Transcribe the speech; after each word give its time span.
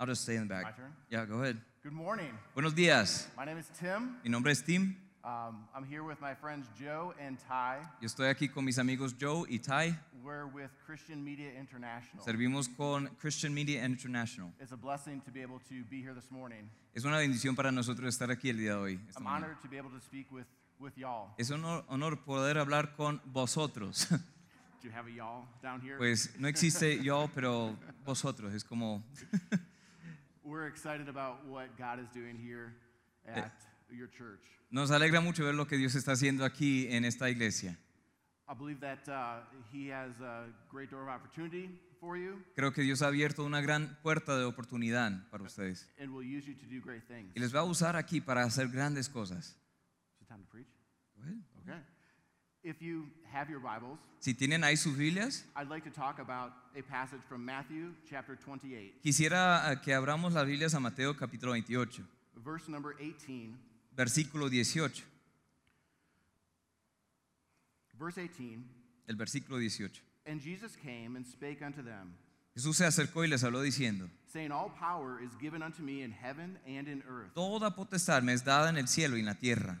I'll 0.00 0.06
just 0.06 0.22
stay 0.22 0.36
in 0.36 0.48
the 0.48 0.54
My 0.54 0.62
back. 0.62 0.76
turn? 0.76 0.92
Yeah, 1.10 1.26
go 1.26 1.42
ahead. 1.42 1.58
Good 1.82 1.92
morning. 1.92 2.32
Buenos 2.54 2.72
días. 2.72 3.26
My 3.36 3.44
name 3.44 3.58
is 3.58 3.66
Tim. 3.78 4.16
Mi 4.24 4.30
nombre 4.30 4.50
es 4.50 4.62
Tim. 4.62 4.96
Um, 5.22 5.68
I'm 5.76 5.84
here 5.84 6.02
with 6.02 6.18
my 6.22 6.32
friends 6.32 6.66
Joe 6.74 7.12
and 7.20 7.36
Ty. 7.46 7.80
Yo 8.00 8.08
estoy 8.08 8.30
aquí 8.34 8.50
con 8.50 8.64
mis 8.64 8.78
amigos 8.78 9.12
Joe 9.12 9.44
y 9.50 9.58
Ty. 9.58 9.94
We're 10.24 10.46
with 10.46 10.70
Christian 10.86 11.22
Media 11.22 11.50
International. 11.50 12.24
Servimos 12.24 12.74
con 12.74 13.10
Christian 13.20 13.52
Media 13.52 13.84
International. 13.84 14.50
It's 14.58 14.72
a 14.72 14.76
blessing 14.78 15.20
to 15.26 15.30
be 15.30 15.42
able 15.42 15.58
to 15.68 15.84
be 15.90 16.00
here 16.00 16.14
this 16.14 16.30
morning. 16.30 16.70
Es 16.94 17.04
una 17.04 17.18
bendición 17.18 17.54
para 17.54 17.70
nosotros 17.70 18.08
estar 18.08 18.30
aquí 18.30 18.48
el 18.48 18.56
día 18.56 18.76
de 18.76 18.80
hoy. 18.80 19.00
esta 19.06 19.20
I'm 19.20 19.26
honored 19.26 19.60
to 19.60 19.68
be 19.68 19.76
able 19.76 19.90
to 19.90 20.00
speak 20.00 20.32
with, 20.32 20.46
with 20.78 20.96
y'all. 20.96 21.34
Es 21.36 21.50
un 21.50 21.62
honor, 21.62 21.84
honor 21.88 22.16
poder 22.16 22.56
hablar 22.56 22.96
con 22.96 23.20
vosotros. 23.26 24.08
Do 24.82 24.88
you 24.88 24.94
have 24.94 25.06
a 25.06 25.10
y'all 25.10 25.44
down 25.62 25.82
here? 25.82 25.98
Pues 25.98 26.30
no 26.38 26.48
existe 26.48 27.02
pero 27.34 27.76
vosotros. 28.06 28.54
Es 28.54 28.64
como, 28.64 29.02
We're 30.50 30.66
excited 30.66 31.08
about 31.08 31.46
what 31.46 31.68
God 31.78 32.00
is 32.00 32.08
doing 32.12 32.36
here 32.36 32.74
at 33.24 33.52
your 33.88 34.08
church. 34.08 34.40
nos 34.72 34.90
alegra 34.90 35.20
mucho 35.20 35.44
ver 35.44 35.54
lo 35.54 35.66
que 35.66 35.76
Dios 35.76 35.94
está 35.94 36.12
haciendo 36.12 36.44
aquí 36.44 36.88
en 36.90 37.04
esta 37.04 37.30
iglesia. 37.30 37.76
I 38.48 38.54
believe 38.54 38.80
that 38.80 39.08
uh, 39.08 39.42
He 39.72 39.92
has 39.92 40.10
a 40.20 40.46
great 40.68 40.90
door 40.90 41.02
of 41.02 41.08
opportunity 41.08 41.70
for 42.00 42.16
you 42.16 42.42
Creo 42.56 42.72
que 42.72 42.82
Dios 42.82 43.00
ha 43.00 43.06
abierto 43.06 43.44
una 43.44 43.60
gran 43.60 43.96
puerta 44.02 44.36
de 44.36 44.44
oportunidad 44.44 45.12
para 45.30 45.44
ustedes. 45.44 45.88
and 46.00 46.10
will 46.12 46.24
use 46.24 46.48
you 46.48 46.54
to 46.54 46.66
do 46.66 46.80
great 46.80 47.06
things. 47.06 47.30
Y 47.36 47.40
les 47.40 47.54
va 47.54 47.60
a 47.60 47.64
usar 47.64 47.94
aquí 47.94 48.20
para 48.20 48.42
hacer 48.42 48.66
grandes 48.68 49.08
cosas. 49.08 49.56
Is 50.16 50.22
it 50.22 50.28
time 50.28 50.40
to 50.42 50.48
preach? 50.50 50.66
Go 51.16 51.22
ahead. 51.22 51.38
Okay. 51.62 51.80
If 52.62 52.82
you 52.82 53.06
have 53.32 53.48
your 53.50 53.60
Bibles, 53.60 53.98
Si 54.18 54.34
tienen 54.34 54.64
ahí 54.64 54.76
sus 54.76 54.94
Biblias, 54.96 55.44
I'd 55.56 55.70
like 55.70 55.82
to 55.88 55.90
talk 55.90 56.18
about 56.18 56.52
a 56.76 56.82
passage 56.82 57.22
from 57.26 57.42
Matthew 57.42 57.94
chapter 58.08 58.36
28, 58.36 59.00
quisiera 59.02 59.72
eh, 59.72 59.80
que 59.82 59.94
abramos 59.94 60.34
las 60.34 60.44
Biblias 60.46 60.74
a 60.74 60.80
Mateo 60.80 61.16
capítulo 61.16 61.52
28, 61.52 62.02
verse 62.44 62.68
number 62.68 62.94
18. 62.98 63.56
versículo 63.96 64.50
18. 64.50 65.04
Verse 67.98 68.20
18 68.20 68.62
El 69.08 69.16
versículo 69.16 69.58
18. 69.58 70.02
And 70.26 70.40
Jesus 70.40 70.76
came 70.76 71.16
and 71.16 71.26
spake 71.26 71.62
unto 71.62 71.82
them, 71.82 72.14
Jesús 72.54 72.76
se 72.76 72.84
acercó 72.84 73.24
y 73.24 73.28
les 73.28 73.42
habló 73.42 73.62
diciendo, 73.62 74.10
saying, 74.26 74.52
All 74.52 74.70
power 74.78 75.22
is 75.22 75.30
given 75.40 75.62
unto 75.62 75.82
me 75.82 76.02
in 76.02 76.12
heaven 76.12 76.58
and 76.66 76.88
in 76.88 77.02
earth. 77.08 77.32
Toda 77.34 77.74
potestad 77.74 78.22
me 78.22 78.34
es 78.34 78.44
dada 78.44 78.68
en 78.68 78.76
el 78.76 78.86
cielo 78.86 79.16
y 79.16 79.20
en 79.20 79.26
la 79.26 79.34
tierra. 79.36 79.80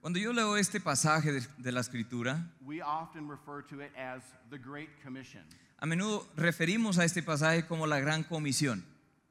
Cuando 0.00 0.18
yo 0.18 0.32
leo 0.32 0.56
este 0.56 0.80
pasaje 0.80 1.32
de, 1.32 1.40
de 1.58 1.72
la 1.72 1.80
Escritura, 1.80 2.44
we 2.64 2.80
often 2.80 3.28
refer 3.28 3.62
to 3.62 3.80
it 3.80 3.90
as 3.96 4.22
the 4.50 4.58
Great 4.58 4.88
Commission. 5.02 5.42
a 5.78 5.86
menudo 5.86 6.26
referimos 6.36 6.98
a 6.98 7.04
este 7.04 7.22
pasaje 7.22 7.66
como 7.66 7.86
la 7.86 7.98
gran 7.98 8.22
comisión. 8.22 8.84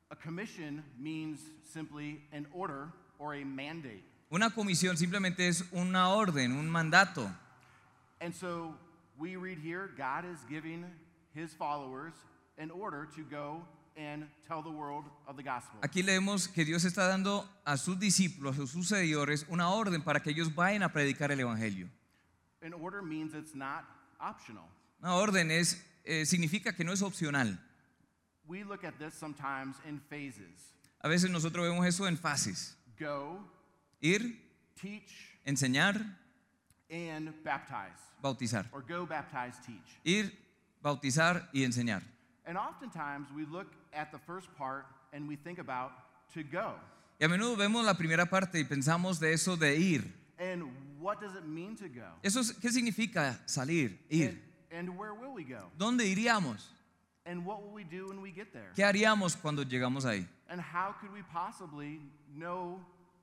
A 0.10 0.16
commission 0.18 0.84
means 1.00 1.40
simply 1.64 2.22
an 2.34 2.46
order 2.54 2.90
or 3.20 3.34
a 3.34 3.46
mandate. 3.46 4.04
Una 4.30 4.50
comisión 4.50 4.98
simplemente 4.98 5.48
es 5.48 5.64
una 5.72 6.10
orden, 6.10 6.52
un 6.52 6.70
mandato. 6.70 7.30
And 8.20 8.34
so 8.36 8.76
we 9.18 9.38
read 9.38 9.58
here 9.60 9.90
God 9.98 10.26
is 10.26 10.40
giving 10.50 10.86
his 11.34 11.54
followers 11.54 12.14
an 12.58 12.70
order 12.70 13.08
to 13.16 13.24
go 13.24 13.62
and 13.96 14.26
tell 14.48 14.62
the 14.64 14.70
world 14.70 15.06
of 15.28 15.36
the 15.36 15.44
gospel. 15.44 15.80
Aquí 15.82 16.02
leemos 16.04 16.48
que 16.48 16.64
Dios 16.66 16.86
está 16.86 17.08
dando 17.08 17.48
a 17.66 17.78
sus 17.78 18.00
discípulos, 18.00 18.58
a 18.58 18.66
sus 18.68 18.88
seguidores, 18.88 19.46
una 19.50 19.70
orden 19.70 20.02
para 20.02 20.20
que 20.22 20.32
ellos 20.32 20.54
vayan 20.56 20.84
a 20.84 20.90
predicar 20.92 21.32
el 21.32 21.40
Evangelio. 21.40 21.90
An 22.64 22.74
order 22.74 23.02
means 23.02 23.34
it's 23.34 23.56
not 23.56 23.84
optional. 24.20 24.66
Una 25.02 25.16
orden 25.16 25.52
es, 25.52 25.84
eh, 26.06 26.26
significa 26.26 26.74
que 26.76 26.84
no 26.84 26.92
es 26.94 27.02
opcional. 27.02 27.60
We 28.48 28.64
look 28.64 28.84
at 28.84 28.94
this 29.00 29.14
sometimes 29.14 29.78
in 29.88 30.00
phases 30.10 30.74
A 31.04 31.08
veces 31.08 31.30
nosotros 31.32 31.68
vemos 31.68 31.86
eso 31.88 32.06
en 32.08 32.18
fases. 32.18 32.76
go, 33.00 33.40
Ir, 34.02 34.22
teach, 34.80 35.38
enseñar, 35.46 35.96
and 36.90 37.32
baptize. 37.44 37.98
bautizar. 38.22 38.68
Or 38.72 38.82
go, 38.84 39.06
baptize, 39.08 39.58
teach. 39.66 40.00
Ir, 40.04 40.32
bautizar 40.84 41.50
y 41.54 41.64
enseñar. 41.64 42.04
And 42.46 42.58
oftentimes 42.58 43.28
we 43.36 43.46
look 43.46 43.68
at 43.94 44.12
the 44.12 44.20
first 44.20 44.48
part 44.58 44.86
and 45.14 45.28
we 45.28 45.36
think 45.36 45.60
about 45.60 45.92
to 46.34 46.44
go. 46.44 46.76
Y 47.20 47.26
a 47.26 47.30
menudo 47.30 47.56
vemos 47.56 47.86
la 47.86 47.94
primera 47.94 48.26
parte 48.26 48.60
y 48.60 48.64
pensamos 48.64 49.20
de 49.20 49.34
eso 49.34 49.56
de 49.56 49.76
ir. 49.78 50.04
And 50.40 50.64
what 51.00 51.20
does 51.20 51.36
it 51.36 51.44
mean 51.46 51.76
to 51.78 51.88
go? 51.88 52.08
¿Eso 52.24 52.40
es- 52.40 52.54
qué 52.54 52.72
significa 52.72 53.40
salir, 53.46 54.00
ir? 54.10 54.42
And, 54.72 54.90
and 54.90 54.98
where 54.98 55.14
will 55.14 55.34
we 55.34 55.44
go? 55.44 55.70
¿Dónde 55.78 56.06
iríamos? 56.06 56.68
And 57.26 57.46
what 57.46 57.62
will 57.62 57.74
we 57.74 57.84
do 57.84 58.08
when 58.08 58.22
we 58.22 58.32
get 58.32 58.52
there? 58.52 58.72
¿Qué 58.76 58.84
haríamos 58.84 59.36
cuando 59.36 59.64
llegamos 59.64 60.06
ahí? 60.06 60.28
And 60.50 60.60
how 60.60 60.94
could 61.00 61.12
we 61.14 61.22
possibly 61.32 62.02
know 62.36 62.80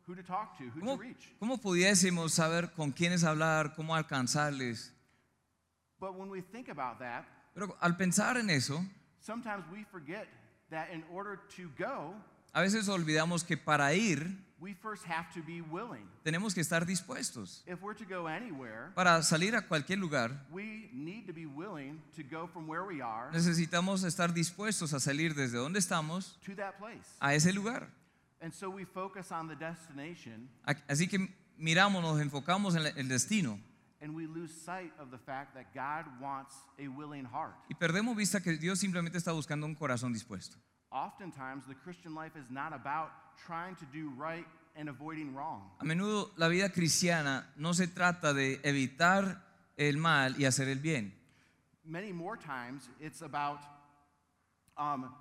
who 0.07 0.15
to 0.15 0.23
talk 0.23 0.57
to, 0.59 0.65
who 0.71 0.81
¿Cómo, 0.81 0.97
to 0.97 1.03
reach? 1.03 1.35
cómo 1.41 1.59
pudiésemos 1.59 2.31
saber 2.33 2.71
con 2.77 2.93
quiénes 2.93 3.25
hablar, 3.25 3.75
cómo 3.75 3.97
alcanzarles? 3.97 4.93
But 5.99 6.15
when 6.15 6.31
we 6.31 6.41
think 6.41 6.69
about 6.69 7.01
that, 7.01 7.25
Pero 7.55 7.77
al 7.81 7.97
pensar 7.97 8.37
en 8.37 8.51
eso, 8.51 8.81
sometimes 9.21 9.65
we 9.73 9.85
forget 9.91 10.29
that 10.71 10.91
in 10.93 11.05
order 11.13 11.39
to 11.57 11.71
go, 11.79 12.15
a 12.55 12.61
veces 12.63 12.89
olvidamos 12.89 13.45
que 13.45 13.57
para 13.57 13.93
ir 13.95 14.27
we 14.61 14.75
first 14.75 15.05
have 15.07 15.33
to 15.33 15.41
be 15.43 15.61
willing. 15.61 16.05
tenemos 16.25 16.53
que 16.55 16.61
estar 16.61 16.85
dispuestos. 16.85 17.63
If 17.67 17.81
we're 17.81 17.95
to 17.97 18.05
go 18.05 18.27
anywhere, 18.27 18.91
Para 18.95 19.23
salir 19.23 19.55
a 19.55 19.63
cualquier 19.63 19.99
lugar, 19.99 20.31
we 20.51 20.91
need 20.93 21.27
to 21.27 21.33
be 21.33 21.47
willing 21.47 22.01
to 22.17 22.23
go 22.23 22.47
from 22.49 22.67
where 22.67 22.85
we 22.85 23.01
are 23.01 23.31
necesitamos 23.33 24.03
estar 24.05 24.33
dispuestos 24.35 24.93
a 24.95 25.01
salir 25.01 25.35
desde 25.35 25.59
donde 25.59 25.79
estamos 25.79 26.39
to 26.45 26.55
that 26.57 26.77
place. 26.79 27.07
a 27.21 27.35
ese 27.35 27.53
lugar. 27.55 27.89
And 28.41 28.53
so 28.53 28.69
we 28.71 28.85
focus 28.85 29.31
on 29.33 29.49
the 29.49 29.57
destination 29.57 30.49
Así 30.89 31.09
que 31.09 31.29
miramos, 31.59 32.03
nos 32.03 32.21
enfocamos 32.21 32.75
en 32.77 32.87
el 32.97 33.09
destino 33.09 33.59
y 37.69 37.75
perdemos 37.75 38.17
vista 38.17 38.41
que 38.41 38.57
Dios 38.57 38.79
simplemente 38.79 39.19
está 39.19 39.33
buscando 39.33 39.67
un 39.67 39.75
corazón 39.75 40.13
dispuesto. 40.13 40.57
A 40.91 41.13
menudo 45.85 46.33
la 46.37 46.49
vida 46.49 46.71
cristiana 46.71 47.53
no 47.57 47.75
se 47.75 47.89
trata 47.89 48.33
de 48.33 48.61
evitar 48.63 49.45
el 49.77 49.97
mal 49.97 50.41
y 50.41 50.45
hacer 50.45 50.69
el 50.69 50.79
bien. 50.79 51.15
Many 51.85 52.13
more 52.13 52.39
times 52.39 52.89
it's 53.01 53.23
about 53.23 53.61
um, 54.77 55.13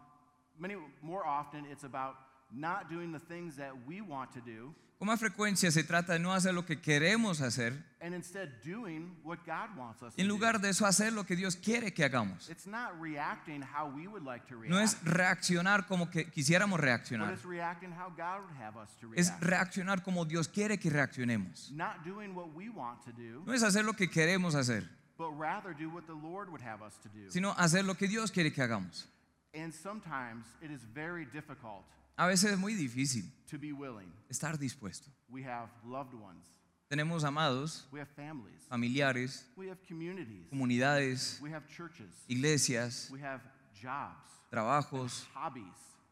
many 0.57 0.75
more 1.01 1.25
often 1.25 1.65
it's 1.65 1.83
about 1.83 2.26
not 2.51 2.89
doing 2.89 3.11
the 3.11 3.19
things 3.19 3.55
that 3.57 3.73
we 3.87 4.01
want 4.01 4.31
to 4.33 4.41
do 4.41 4.73
Con 4.99 5.07
más 5.09 5.19
frecuencia 5.19 5.69
se 5.71 5.83
trata 5.83 6.13
de 6.13 6.19
no 6.19 6.33
hacer 6.33 6.55
lo 6.55 6.65
que 6.65 6.81
queremos 6.81 7.39
hacer 7.41 7.71
and 8.01 8.15
instead 8.15 8.49
doing 8.65 9.15
what 9.23 9.37
God 9.45 9.69
wants 9.77 10.01
us 10.01 10.11
y 10.17 10.23
en 10.23 10.27
to 10.27 10.33
lugar 10.33 10.53
do. 10.53 10.59
de 10.63 10.69
eso 10.69 10.87
hacer 10.87 11.13
lo 11.13 11.23
que 11.23 11.35
Dios 11.35 11.55
quiere 11.55 11.93
que 11.93 12.03
hagamos. 12.03 12.49
It's 12.49 12.65
not 12.65 12.99
reacting 12.99 13.61
how 13.61 13.85
we 13.95 14.07
would 14.07 14.23
like 14.25 14.47
to 14.47 14.55
react, 14.55 14.71
No 14.71 14.79
es 14.79 14.97
reaccionar 15.03 15.85
como 15.85 16.09
que 16.09 16.25
quisiéramos 16.31 16.79
but 16.79 16.85
reaccionar. 16.85 17.31
it's 17.31 17.45
reacting 17.45 17.91
how 17.91 18.09
God 18.09 18.41
would 18.41 18.55
have 18.59 18.75
us 18.75 18.89
to 19.01 19.13
Es 19.13 19.27
react. 19.29 19.43
reaccionar 19.43 20.03
como 20.03 20.25
Dios 20.25 20.47
quiere 20.47 20.79
que 20.79 20.89
reaccionemos. 20.89 21.69
not 21.73 22.03
doing 22.03 22.33
what 22.33 22.51
we 22.55 22.69
want 22.69 22.99
to 23.05 23.11
do, 23.11 23.43
No 23.45 23.53
es 23.53 23.61
hacer 23.61 23.85
lo 23.85 23.93
que 23.93 24.07
queremos 24.09 24.55
hacer, 24.55 24.83
but 25.15 25.29
rather 25.37 25.75
do 25.75 25.91
what 25.91 26.07
the 26.07 26.15
Lord 26.15 26.49
would 26.49 26.61
have 26.63 26.81
us 26.81 26.95
to 27.03 27.09
do. 27.09 27.29
sino 27.29 27.53
hacer 27.55 27.85
lo 27.85 27.93
que 27.93 28.07
Dios 28.07 28.31
quiere 28.31 28.51
que 28.51 28.63
hagamos. 28.63 29.05
And 29.53 29.71
sometimes 29.71 30.45
it 30.59 30.71
is 30.71 30.81
very 30.83 31.25
difficult 31.25 31.85
A 32.17 32.25
veces 32.27 32.51
es 32.53 32.57
muy 32.57 32.73
difícil 32.73 33.23
to 33.49 33.57
be 33.59 33.71
willing. 33.71 34.11
estar 34.29 34.57
dispuesto. 34.57 35.09
We 35.29 35.43
have 35.43 35.69
loved 35.85 36.13
ones, 36.13 36.45
Tenemos 36.89 37.23
amados, 37.25 37.85
we 37.91 37.99
have 37.99 38.07
families, 38.15 38.61
familiares, 38.69 39.45
we 39.55 39.67
have 39.67 39.77
communities, 39.87 40.47
comunidades, 40.49 41.39
we 41.41 41.51
have 41.51 41.67
churches, 41.67 42.07
iglesias, 42.29 43.09
we 43.11 43.19
have 43.21 43.41
jobs, 43.73 44.27
trabajos, 44.51 45.25
hobbies. 45.33 45.65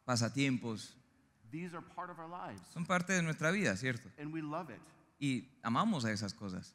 pasatiempos. 0.08 0.94
These 1.52 1.74
are 1.74 1.82
part 1.82 2.10
of 2.10 2.20
our 2.20 2.28
lives, 2.30 2.62
Son 2.74 2.86
parte 2.86 3.14
de 3.14 3.22
nuestra 3.22 3.52
vida, 3.52 3.76
¿cierto? 3.78 4.10
and 4.20 4.32
we 4.34 4.42
love 4.42 4.70
it. 4.70 4.82
Y 5.20 5.48
amamos 5.64 6.04
a 6.06 6.12
esas 6.12 6.34
cosas. 6.34 6.74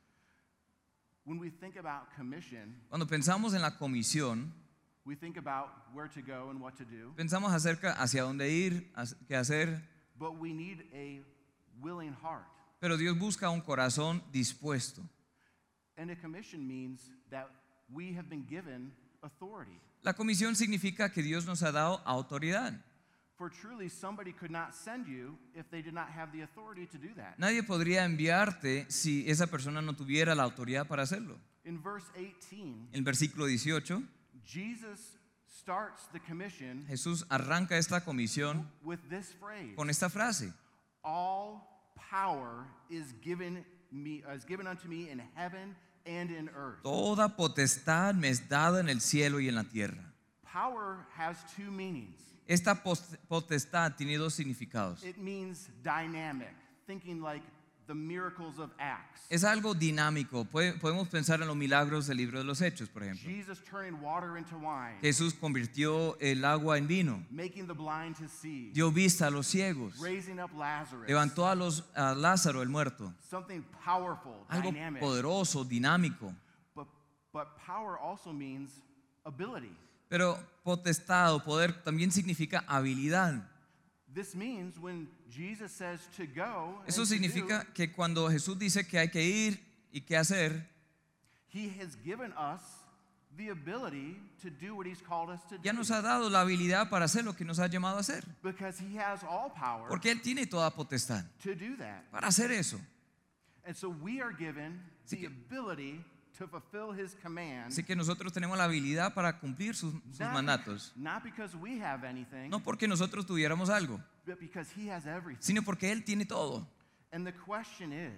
When 1.24 1.38
we 1.38 1.50
think 1.50 1.76
about 1.76 2.08
commission, 2.16 2.74
Cuando 2.88 3.06
pensamos 3.06 3.52
en 3.54 3.60
la 3.60 3.76
comisión, 3.78 4.50
We 5.04 5.16
think 5.16 5.36
about 5.38 5.68
where 5.94 6.08
to 6.08 6.20
go 6.20 6.50
and 6.50 6.60
what 6.60 6.76
to 6.76 6.84
do, 6.84 7.12
Pensamos 7.16 7.52
acerca 7.52 7.92
hacia 7.92 8.22
dónde 8.22 8.50
ir, 8.50 8.92
qué 9.26 9.34
hacer, 9.36 9.82
but 10.18 10.38
we 10.38 10.52
need 10.52 10.84
a 10.94 11.22
willing 11.82 12.12
heart. 12.22 12.46
pero 12.80 12.96
Dios 12.96 13.18
busca 13.18 13.50
un 13.50 13.60
corazón 13.62 14.22
dispuesto. 14.32 15.02
And 15.96 16.10
a 16.10 16.16
commission 16.16 16.66
means 16.66 17.00
that 17.30 17.48
we 17.92 18.14
have 18.14 18.28
been 18.28 18.46
given 18.46 18.92
authority. 19.22 19.78
La 20.02 20.12
comisión 20.14 20.54
significa 20.56 21.10
que 21.12 21.22
Dios 21.22 21.44
nos 21.46 21.62
ha 21.62 21.72
dado 21.72 22.00
autoridad. 22.06 22.74
For 23.36 23.50
truly, 23.50 23.88
somebody 23.88 24.32
could 24.34 24.50
not 24.50 24.74
send 24.74 25.06
you 25.06 25.38
if 25.54 25.68
they 25.70 25.80
did 25.82 25.94
not 25.94 26.08
have 26.10 26.30
the 26.30 26.42
authority 26.42 26.86
to 26.86 26.98
do 26.98 27.08
that. 27.16 27.38
Nadie 27.38 27.62
podría 27.62 28.04
enviarte 28.04 28.84
si 28.90 29.24
esa 29.28 29.46
persona 29.46 29.80
no 29.80 29.94
tuviera 29.94 30.34
la 30.34 30.42
autoridad 30.42 30.86
para 30.86 31.02
hacerlo. 31.04 31.38
In 31.64 31.82
verse 31.82 32.06
18, 32.16 32.90
El 32.92 33.02
versículo 33.02 33.46
18, 33.46 34.02
Jesus 34.44 35.18
starts 35.48 36.06
the 36.12 36.20
commission 36.20 36.86
Jesús 36.88 37.24
arranca 37.28 37.76
esta 37.76 38.00
comisión 38.00 38.66
with 38.82 39.00
this 39.08 39.32
phrase 39.40 39.74
con 39.76 39.90
esta 39.90 40.08
frase. 40.08 40.52
All 41.02 41.66
power 42.10 42.66
is 42.90 43.12
given, 43.22 43.64
me, 43.90 44.22
is 44.34 44.44
given 44.44 44.66
unto 44.66 44.88
me 44.88 45.08
in 45.10 45.20
heaven 45.34 45.74
and 46.06 46.30
in 46.30 46.48
earth. 46.56 46.82
Toda 46.82 47.28
potestad 47.36 48.14
me 48.14 48.28
es 48.28 48.48
dada 48.48 48.80
en 48.80 48.88
el 48.88 49.00
cielo 49.00 49.40
y 49.40 49.48
en 49.48 49.54
la 49.54 49.64
tierra. 49.64 50.12
Power 50.42 51.06
has 51.16 51.36
two 51.56 51.70
meanings. 51.70 52.18
Esta 52.46 52.74
potestad 52.74 53.96
tiene 53.96 54.18
dos 54.18 54.34
significados. 54.34 55.04
It 55.04 55.18
means 55.18 55.68
dynamic, 55.84 56.52
thinking 56.86 57.22
like 57.22 57.42
the 57.90 57.94
miracles 57.94 58.60
of 58.60 58.70
Acts. 58.78 59.26
Es 59.28 59.42
algo 59.42 59.74
dinámico. 59.74 60.44
Podemos 60.44 61.08
pensar 61.08 61.40
en 61.42 61.48
los 61.48 61.56
milagros 61.56 62.06
del 62.06 62.18
libro 62.18 62.38
de 62.38 62.44
los 62.44 62.60
Hechos, 62.60 62.88
por 62.88 63.02
ejemplo. 63.02 63.28
Jesus 63.28 63.58
turning 63.68 64.00
water 64.00 64.36
into 64.38 64.56
wine, 64.56 64.96
Jesús 65.02 65.34
convirtió 65.34 66.16
el 66.20 66.44
agua 66.44 66.78
en 66.78 66.86
vino, 66.86 67.24
making 67.30 67.66
the 67.66 67.74
blind 67.74 68.16
to 68.16 68.28
see, 68.28 68.70
dio 68.72 68.92
vista 68.92 69.26
a 69.26 69.30
los 69.30 69.48
ciegos, 69.48 69.98
raising 69.98 70.38
up 70.38 70.52
Lazarus. 70.56 71.08
levantó 71.08 71.48
a, 71.48 71.56
los, 71.56 71.82
a 71.96 72.14
Lázaro 72.14 72.62
el 72.62 72.68
muerto. 72.68 73.12
Something 73.28 73.62
powerful, 73.84 74.46
Algo 74.48 74.70
dynamic. 74.70 75.00
poderoso, 75.00 75.64
dinámico. 75.64 76.32
But, 76.76 76.86
but 77.32 77.48
power 77.66 77.98
also 77.98 78.32
means 78.32 78.70
ability. 79.24 79.76
Pero 80.08 80.38
potestad 80.62 81.34
o 81.34 81.42
poder 81.42 81.72
también 81.82 82.12
significa 82.12 82.64
habilidad. 82.68 83.48
Eso 86.86 87.06
significa 87.06 87.64
que 87.72 87.92
cuando 87.92 88.28
Jesús 88.28 88.58
dice 88.58 88.86
que 88.86 88.98
hay 88.98 89.08
que 89.10 89.22
ir 89.22 89.60
y 89.92 90.00
que 90.00 90.16
hacer, 90.16 90.68
ya 95.62 95.72
nos 95.72 95.90
ha 95.90 96.02
dado 96.02 96.28
la 96.30 96.40
habilidad 96.40 96.88
para 96.90 97.04
hacer 97.04 97.24
lo 97.24 97.34
que 97.34 97.44
nos 97.44 97.58
ha 97.58 97.66
llamado 97.66 97.96
a 97.96 98.00
hacer. 98.00 98.24
Porque 99.88 100.10
Él 100.10 100.20
tiene 100.20 100.46
toda 100.46 100.70
potestad 100.74 101.24
para 102.10 102.28
hacer 102.28 102.50
eso. 102.50 102.80
Así 105.04 105.16
que 105.16 105.28
to 106.40 106.48
fulfill 106.48 106.90
His 106.92 107.14
command. 107.22 107.66
Así 107.68 107.84
que 107.84 107.94
nosotros 107.94 108.32
tenemos 108.32 108.56
la 108.56 108.64
habilidad 108.64 109.12
para 109.14 109.38
cumplir 109.38 109.74
sus, 109.76 109.92
sus 110.10 110.20
not, 110.20 110.32
mandatos. 110.32 110.92
not 110.96 111.22
because 111.22 111.54
we 111.54 111.78
have 111.78 112.02
anything, 112.04 112.48
No 112.48 112.60
porque 112.60 112.88
nosotros 112.88 113.26
tuviéramos 113.26 113.68
algo, 113.68 114.00
but 114.26 114.38
because 114.40 114.70
He 114.74 114.90
has 114.90 115.06
everything. 115.06 115.42
sino 115.42 115.62
porque 115.62 115.92
Él 115.92 116.02
tiene 116.04 116.24
todo. 116.24 116.66
And 117.12 117.26
the 117.26 117.32
question 117.34 117.92
is 117.92 118.12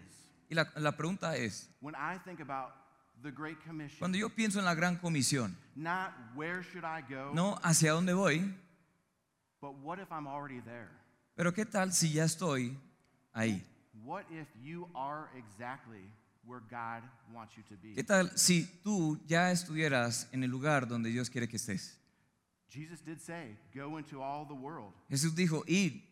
Y 0.49 0.55
la, 0.55 0.67
la 0.77 0.93
pregunta 0.93 1.37
es, 1.37 1.69
when 1.81 1.95
I 1.97 2.19
think 2.25 2.41
about 2.41 2.73
the 3.23 3.31
Great 3.33 3.59
Commission, 3.67 3.99
cuando 3.99 4.17
yo 4.19 4.29
pienso 4.29 4.59
en 4.61 4.65
la 4.67 4.75
gran 4.75 4.97
comisión, 4.99 5.57
not 5.75 6.13
where 6.37 6.63
should 6.63 6.85
I 6.85 7.01
go, 7.03 7.33
no 7.35 7.59
hacia 7.65 7.93
dónde 7.93 8.15
voy, 8.15 8.55
but 9.61 9.73
what 9.83 9.99
if 9.99 10.13
I'm 10.13 10.27
already 10.29 10.61
there? 10.61 10.91
pero 11.35 11.53
qué 11.53 11.65
tal 11.67 11.93
si 11.93 12.13
ya 12.13 12.25
estoy 12.25 12.77
ahí. 13.35 13.65
What 14.05 14.25
if 14.31 14.47
you 14.63 14.89
are 14.95 15.29
exactly 15.37 16.03
¿Qué 17.95 18.05
tal 18.05 18.37
si 18.37 18.65
tú 18.83 19.21
ya 19.27 19.53
estuvieras 19.53 20.29
en 20.33 20.43
el 20.43 20.51
lugar 20.51 20.87
donde 20.89 21.11
Dios 21.11 21.31
quiere 21.31 21.49
que 21.49 21.57
estés? 21.57 21.99
Jesús 25.09 25.35
dijo, 25.35 25.63
id 25.67 26.03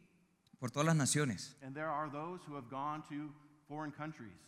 por 0.59 0.71
todas 0.71 0.87
las 0.87 0.97
naciones. 0.97 1.56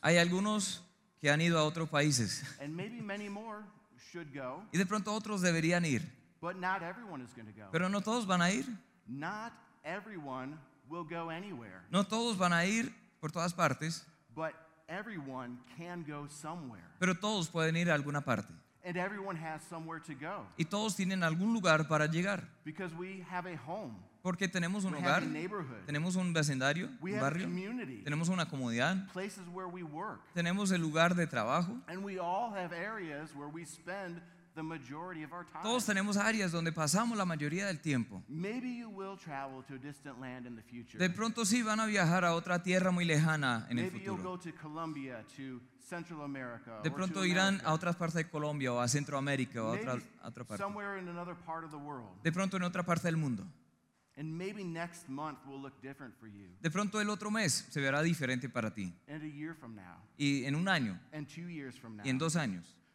Hay 0.03 0.19
algunos 0.19 0.85
que 1.21 1.31
han 1.31 1.41
ido 1.41 1.59
a 1.59 1.65
otros 1.65 1.89
países. 1.89 2.45
Y 4.73 4.79
de 4.79 4.87
pronto 4.87 5.13
otros 5.15 5.41
deberían 5.41 5.85
ir. 5.85 6.03
Pero 7.71 7.89
no 7.89 8.01
todos 8.03 8.27
van 8.27 8.43
a 8.43 8.51
ir. 8.51 8.67
No 11.91 12.05
todos 12.05 12.37
van 12.37 12.53
a 12.53 12.67
ir 12.67 12.95
por 13.21 13.33
todas 13.33 13.55
partes 13.55 14.07
everyone 14.93 15.59
can 15.77 16.05
go 16.07 16.29
somewhere. 16.29 16.83
pero 16.99 17.15
todos 17.15 17.49
pueden 17.49 17.77
ir 17.77 17.91
a 17.91 17.95
alguna 17.95 18.21
parte. 18.21 18.53
And 18.85 18.97
everyone 18.97 19.37
has 19.37 19.63
somewhere 19.63 20.01
to 20.01 20.13
go 20.13 20.45
Y 20.59 20.65
todos 20.65 20.97
tienen 20.97 21.23
algún 21.23 21.53
lugar 21.53 21.87
para 21.87 22.07
llegar, 22.07 22.43
because 22.65 22.93
we 22.95 23.25
have 23.31 23.47
a 23.47 23.57
home, 23.57 23.95
porque 24.23 24.49
tenemos 24.49 24.85
un 24.85 24.93
we 24.95 24.99
have 25.01 25.25
hogar, 25.25 25.87
tenemos 25.87 26.17
un 26.17 26.33
vecindario, 26.33 26.89
we 27.01 27.13
un 27.13 27.19
have 27.19 27.23
barrio, 27.23 27.47
community, 27.47 28.03
tenemos 28.03 28.29
una 28.29 28.45
work. 28.45 30.21
tenemos 30.35 30.73
el 30.73 30.81
lugar 30.81 31.15
de 31.15 31.27
trabajo. 31.27 31.81
And 31.87 32.05
we 32.05 32.19
all 32.19 32.51
have 32.53 32.73
areas 32.73 33.35
where 33.35 33.49
we 33.49 33.65
spend 33.65 34.21
the 34.55 34.63
majority 34.63 35.23
of 35.23 35.33
our 35.33 35.45
time. 35.47 35.63
Todos 35.63 35.85
tenemos 35.87 36.17
áreas 36.17 36.53
donde 36.53 36.73
pasamos 36.73 37.17
la 37.17 37.25
mayoría 37.25 37.67
del 37.67 37.81
tiempo. 37.81 38.23
Maybe 38.29 38.77
you 38.77 38.89
will 38.91 39.17
travel 39.17 39.63
to 39.65 39.75
a 39.75 39.79
distant 39.79 40.21
land 40.21 40.47
in 40.47 40.57
the 40.57 40.63
future. 40.63 40.99
De 40.99 41.09
pronto 41.11 41.45
sí 41.45 41.63
van 41.63 41.81
a 41.81 41.87
viajar 41.87 42.25
a 42.25 42.35
otra 42.35 42.63
tierra 42.63 42.91
muy 42.91 43.05
lejana 43.05 43.67
en 43.71 43.79
el 43.79 43.85
Maybe 43.91 44.01
you'll 44.05 44.17
futuro. 44.17 44.37
go 44.37 44.39
to 44.39 44.53
Colombia, 44.61 45.25
to 45.37 45.61
Central 45.81 46.23
America, 46.23 46.81
De 46.83 46.91
or 46.91 46.95
pronto 46.95 47.21
to 47.21 47.25
irán 47.27 47.49
America. 47.55 47.69
a 47.69 47.73
otras 47.75 47.97
partes 47.97 48.15
de 48.17 48.29
Colombia 48.31 48.73
o 48.73 48.81
a 48.81 48.89
Centroamérica 48.89 49.63
o 49.63 49.69
a 49.69 49.73
otra, 49.73 49.93
a 50.23 50.29
otra 50.29 50.45
parte. 50.45 50.63
somewhere 50.63 50.99
in 51.01 51.09
another 51.09 51.35
part 51.35 51.65
of 51.65 51.71
the 51.71 51.77
world. 51.79 52.09
De 52.23 52.31
pronto 52.33 52.57
en 52.57 52.63
otra 52.63 52.83
parte 52.85 53.09
del 53.09 53.17
mundo. 53.17 53.45
And 54.19 54.31
maybe 54.37 54.63
next 54.63 55.09
month 55.09 55.39
will 55.47 55.59
look 55.63 55.81
different 55.81 56.15
for 56.21 56.29
you, 56.29 56.51
De 56.61 56.71
pronto 56.71 57.01
el 57.01 57.09
otro 57.09 57.31
mes 57.31 57.67
se 57.71 57.81
verá 57.81 58.03
diferente 58.03 58.51
para 58.51 58.71
ti. 58.75 58.93
and 59.09 59.23
a 59.23 59.27
year 59.27 59.55
from 59.55 59.75
now, 59.75 59.97
Y 60.19 60.45
en 60.45 60.55
un 60.55 60.69
año 60.69 60.99
and 61.13 61.27
two 61.27 61.49
years 61.49 61.79
from 61.79 61.97
now. 61.97 62.05
y 62.05 62.11
en 62.11 62.19
dos 62.19 62.37
años. 62.37 62.77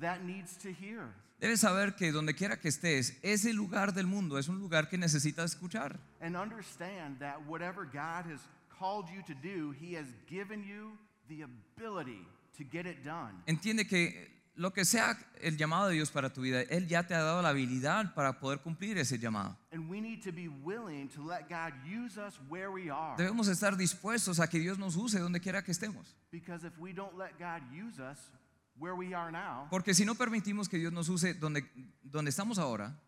That 0.00 0.24
needs 0.24 0.56
to 0.58 0.68
hear. 0.68 1.14
Debes 1.40 1.60
saber 1.60 1.96
que 1.96 2.12
donde 2.12 2.34
quiera 2.34 2.56
que 2.56 2.68
estés, 2.68 3.18
ese 3.22 3.52
lugar 3.52 3.92
del 3.92 4.06
mundo 4.06 4.38
es 4.38 4.48
un 4.48 4.60
lugar 4.60 4.88
que 4.88 4.96
necesitas 4.96 5.52
escuchar. 5.52 5.98
And 6.20 6.36
understand 6.36 7.18
that 7.18 7.44
whatever 7.48 7.84
God 7.84 8.30
has 8.30 8.40
called 8.68 9.08
you 9.10 9.22
to 9.22 9.34
do, 9.34 9.72
He 9.72 9.94
has 9.94 10.06
given 10.28 10.62
you 10.62 10.96
the 11.28 11.42
ability 11.42 12.24
to 12.56 12.64
get 12.64 12.86
it 12.86 13.04
done. 13.04 13.42
Entiende 13.46 13.88
que 13.88 14.30
lo 14.54 14.72
que 14.72 14.84
sea 14.84 15.16
el 15.40 15.56
llamado 15.56 15.88
de 15.88 15.94
Dios 15.94 16.10
para 16.10 16.30
tu 16.30 16.42
vida, 16.42 16.62
Él 16.62 16.86
ya 16.86 17.02
te 17.06 17.14
ha 17.14 17.22
dado 17.22 17.42
la 17.42 17.48
habilidad 17.48 18.14
para 18.14 18.38
poder 18.38 18.60
cumplir 18.60 18.98
ese 18.98 19.18
llamado. 19.18 19.56
And 19.72 19.90
we 19.90 20.00
need 20.00 20.22
to 20.22 20.32
be 20.32 20.48
willing 20.48 21.08
to 21.08 21.22
let 21.22 21.48
God 21.48 21.72
use 21.84 22.18
us 22.18 22.38
where 22.48 22.70
we 22.70 22.90
are. 22.90 23.16
Debemos 23.16 23.48
estar 23.48 23.76
dispuestos 23.76 24.38
a 24.38 24.48
que 24.48 24.60
Dios 24.60 24.78
nos 24.78 24.96
use 24.96 25.18
donde 25.18 25.40
quiera 25.40 25.62
que 25.62 25.72
estemos. 25.72 26.14
Porque 29.70 29.94
si 29.94 30.04
no 30.04 30.14
permitimos 30.14 30.68
que 30.68 30.78
Dios 30.78 30.92
nos 30.92 31.08
use 31.08 31.34
donde, 31.34 31.70
donde 32.02 32.30
estamos 32.30 32.58
ahora, 32.58 32.98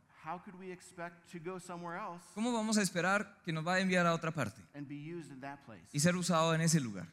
¿cómo 2.35 2.53
vamos 2.53 2.79
a 2.79 2.83
esperar 2.83 3.41
que 3.45 3.53
nos 3.53 3.67
va 3.67 3.75
a 3.75 3.81
enviar 3.81 4.07
a 4.07 4.15
otra 4.15 4.31
parte 4.31 4.63
y 5.93 6.01
ser 6.01 6.17
usado 6.17 6.55
en 6.55 6.61
ese 6.61 6.81
lugar? 6.81 7.09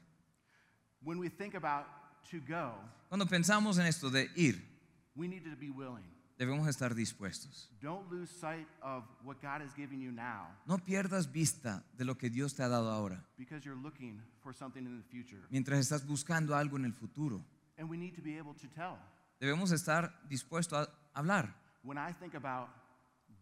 Cuando 3.09 3.25
pensamos 3.27 3.77
en 3.79 3.87
esto 3.87 4.09
de 4.09 4.29
ir, 4.35 4.63
debemos 6.37 6.67
estar 6.67 6.93
dispuestos. 6.95 7.69
No 10.65 10.77
pierdas 10.77 11.31
vista 11.31 11.83
de 11.97 12.05
lo 12.05 12.17
que 12.17 12.29
Dios 12.29 12.55
te 12.55 12.63
ha 12.63 12.69
dado 12.69 12.89
ahora 12.91 13.23
mientras 15.49 15.79
estás 15.79 16.05
buscando 16.05 16.55
algo 16.55 16.77
en 16.77 16.85
el 16.85 16.93
futuro. 16.93 17.43
And 17.77 17.89
we 17.89 17.97
need 17.97 18.15
to 18.15 18.21
be 18.21 18.37
able 18.37 18.53
to 18.55 18.67
tell. 18.67 18.97
Debemos 19.39 19.71
estar 19.71 20.11
dispuestos 20.29 20.87
a 21.13 21.19
hablar. 21.19 21.53
When 21.83 21.97
I 21.97 22.11
think 22.13 22.35
about 22.35 22.69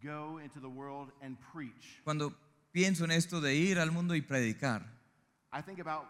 go 0.02 0.40
into 0.42 0.60
the 0.62 0.70
world 0.70 1.12
and 1.22 1.38
preach, 1.52 2.00
Cuando 2.06 2.34
pienso 2.74 3.04
en 3.04 3.12
esto 3.12 3.42
de 3.42 3.54
ir 3.56 3.80
al 3.80 3.92
mundo 3.92 4.14
y 4.14 4.22
predicar. 4.22 4.84
I 5.52 5.62
think 5.62 5.80
about 5.80 6.06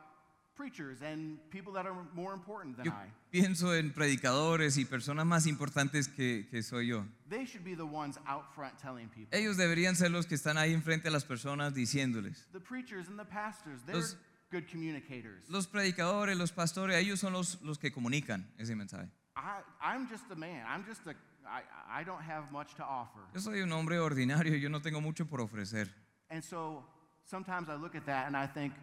preachers 0.55 1.01
and 1.01 1.39
people 1.49 1.71
that 1.73 1.85
are 1.88 1.95
more 2.13 2.33
important 2.33 2.75
than 2.75 2.85
Yo 2.85 2.91
I. 2.91 3.07
pienso 3.31 3.73
en 3.73 3.93
predicadores 3.93 4.77
y 4.77 4.83
personas 4.85 5.25
más 5.25 5.47
importantes 5.47 6.07
que, 6.09 6.45
que 6.51 6.61
soy 6.61 6.88
yo. 6.88 7.05
They 7.29 7.45
should 7.45 7.63
be 7.63 7.73
the 7.75 7.85
ones 7.85 8.19
out 8.27 8.53
front 8.53 8.77
telling 8.77 9.07
people. 9.07 9.35
Ellos 9.35 9.55
deberían 9.57 9.95
ser 9.95 10.09
los 10.11 10.25
que 10.27 10.35
están 10.35 10.57
ahí 10.57 10.73
enfrente 10.73 11.07
a 11.07 11.11
las 11.11 11.23
personas 11.23 11.73
diciéndoles. 11.73 12.45
The 12.51 12.59
preachers 12.59 13.07
and 13.07 13.17
the 13.17 13.25
pastors, 13.25 13.81
they're 13.85 13.95
Los- 13.95 14.17
good 14.51 14.63
communicators. 14.70 15.48
Los 15.50 15.68
predicadores, 15.68 16.38
los 16.38 16.51
pastores, 16.51 16.98
ellos 16.98 17.20
son 17.20 17.34
los, 17.34 17.62
los 17.62 17.77
que 17.77 17.91
comunican 17.91 18.48
ese 18.58 18.75
mensaje. 18.75 19.10
I, 19.36 19.62
I'm 19.82 20.08
just 20.10 20.29
a 20.32 20.36
man. 20.36 20.65
I'm 20.68 20.84
just 20.86 21.06
a, 21.08 21.12
I, 21.48 21.62
I 22.01 22.03
don't 22.03 22.22
have 22.22 22.51
much 22.51 22.75
to 22.75 22.84
offer. 22.84 23.22
Yo 23.34 23.39
soy 23.41 23.62
un 23.62 23.72
hombre 23.72 23.98
ordinario 24.00 24.56
yo 24.56 24.70
no 24.70 24.82
tengo 24.82 25.01
mucho 25.01 25.25
por 25.25 25.39
ofrecer. 25.41 25.88
And 26.29 26.44
so 26.44 26.84
sometimes 27.25 27.70
I 27.70 27.75
look 27.75 27.96
at 27.96 28.06
that 28.06 28.27
and 28.27 28.36
I 28.36 28.48
think, 28.48 28.74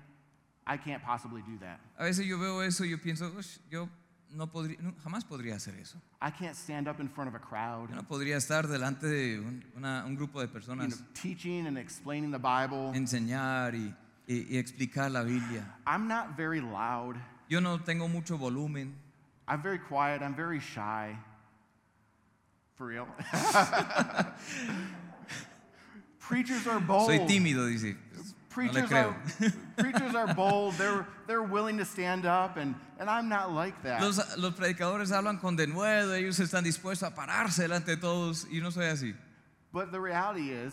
I 0.67 0.77
can't 0.77 1.03
possibly 1.03 1.43
do 1.43 1.59
that. 1.61 1.79
A 1.99 2.05
veces 2.05 2.27
yo 2.27 2.39
veo 2.39 2.61
eso 2.63 2.85
y 2.85 2.91
yo 2.91 2.99
pienso, 2.99 3.29
"Ush, 3.37 3.59
yo 3.71 3.89
no 4.31 4.49
podría, 4.51 4.77
no, 4.81 4.93
jamás 5.05 5.25
podría 5.25 5.55
hacer 5.55 5.77
eso. 5.77 5.97
I 6.21 6.31
can't 6.33 6.57
stand 6.57 6.89
up 6.89 6.99
in 7.01 7.09
front 7.09 7.29
of 7.29 7.35
a 7.37 7.39
crowd, 7.41 7.89
Yo 7.91 7.95
no 7.95 8.03
podría 8.03 8.37
estar 8.37 8.67
delante 8.67 9.07
de 9.07 9.39
un, 9.39 9.65
una- 9.77 10.05
un 10.05 10.17
grupo 10.17 10.41
de 10.41 10.47
you 10.49 10.53
personas, 10.53 10.89
know, 10.97 11.07
teaching 11.13 11.67
and 11.69 11.79
explaining 11.79 12.33
the 12.33 12.39
Bible. 12.39 12.91
enseñar 12.97 13.75
y, 13.77 13.95
y- 14.29 14.47
y 14.51 14.57
explicar 14.59 15.11
la 15.11 15.23
Biblia. 15.23 15.65
I'm 15.87 16.09
not 16.09 16.37
very 16.37 16.61
loud. 16.61 17.17
Yo 17.49 17.61
no 17.61 17.79
tengo 17.79 18.09
mucho 18.09 18.37
volumen. 18.37 18.95
I'm 19.49 19.63
very 19.63 19.79
quiet. 19.79 20.23
I'm 20.23 20.35
very 20.35 20.59
shy. 20.61 21.17
For 22.75 22.87
real. 22.87 23.07
Preachers 26.19 26.67
are 26.67 26.81
bold. 26.81 27.07
Soy 27.07 27.19
tímido, 27.21 27.67
dice. 27.69 27.95
No 27.95 28.23
Preachers 28.51 28.89
creo. 28.91 29.09
are, 29.15 29.53
preachers 29.77 30.15
are 30.15 30.35
bold. 30.35 30.75
They're, 30.75 31.07
they're 31.27 31.43
willing 31.43 31.77
to 31.79 31.85
stand 31.85 32.25
up, 32.25 32.57
and, 32.57 32.75
and 32.99 33.09
I'm 33.11 33.29
not 33.29 33.53
like 33.53 33.83
that. 33.83 34.01
Los, 34.01 34.19
los 34.39 34.55
predicadores 34.55 35.11
hablan 35.13 35.39
con 35.41 35.57
denuedo, 35.57 36.13
ellos 36.19 36.39
están 36.41 36.65
dispuestos 36.65 37.07
a 37.07 37.11
pararse 37.15 37.69
delante 37.69 37.87
de 37.95 37.97
todos 37.99 38.47
y 38.51 38.59
no 38.61 38.71
soy 38.71 38.87
así. 38.87 39.15
But 39.73 39.93
the 39.93 40.01
reality 40.01 40.51
is, 40.53 40.73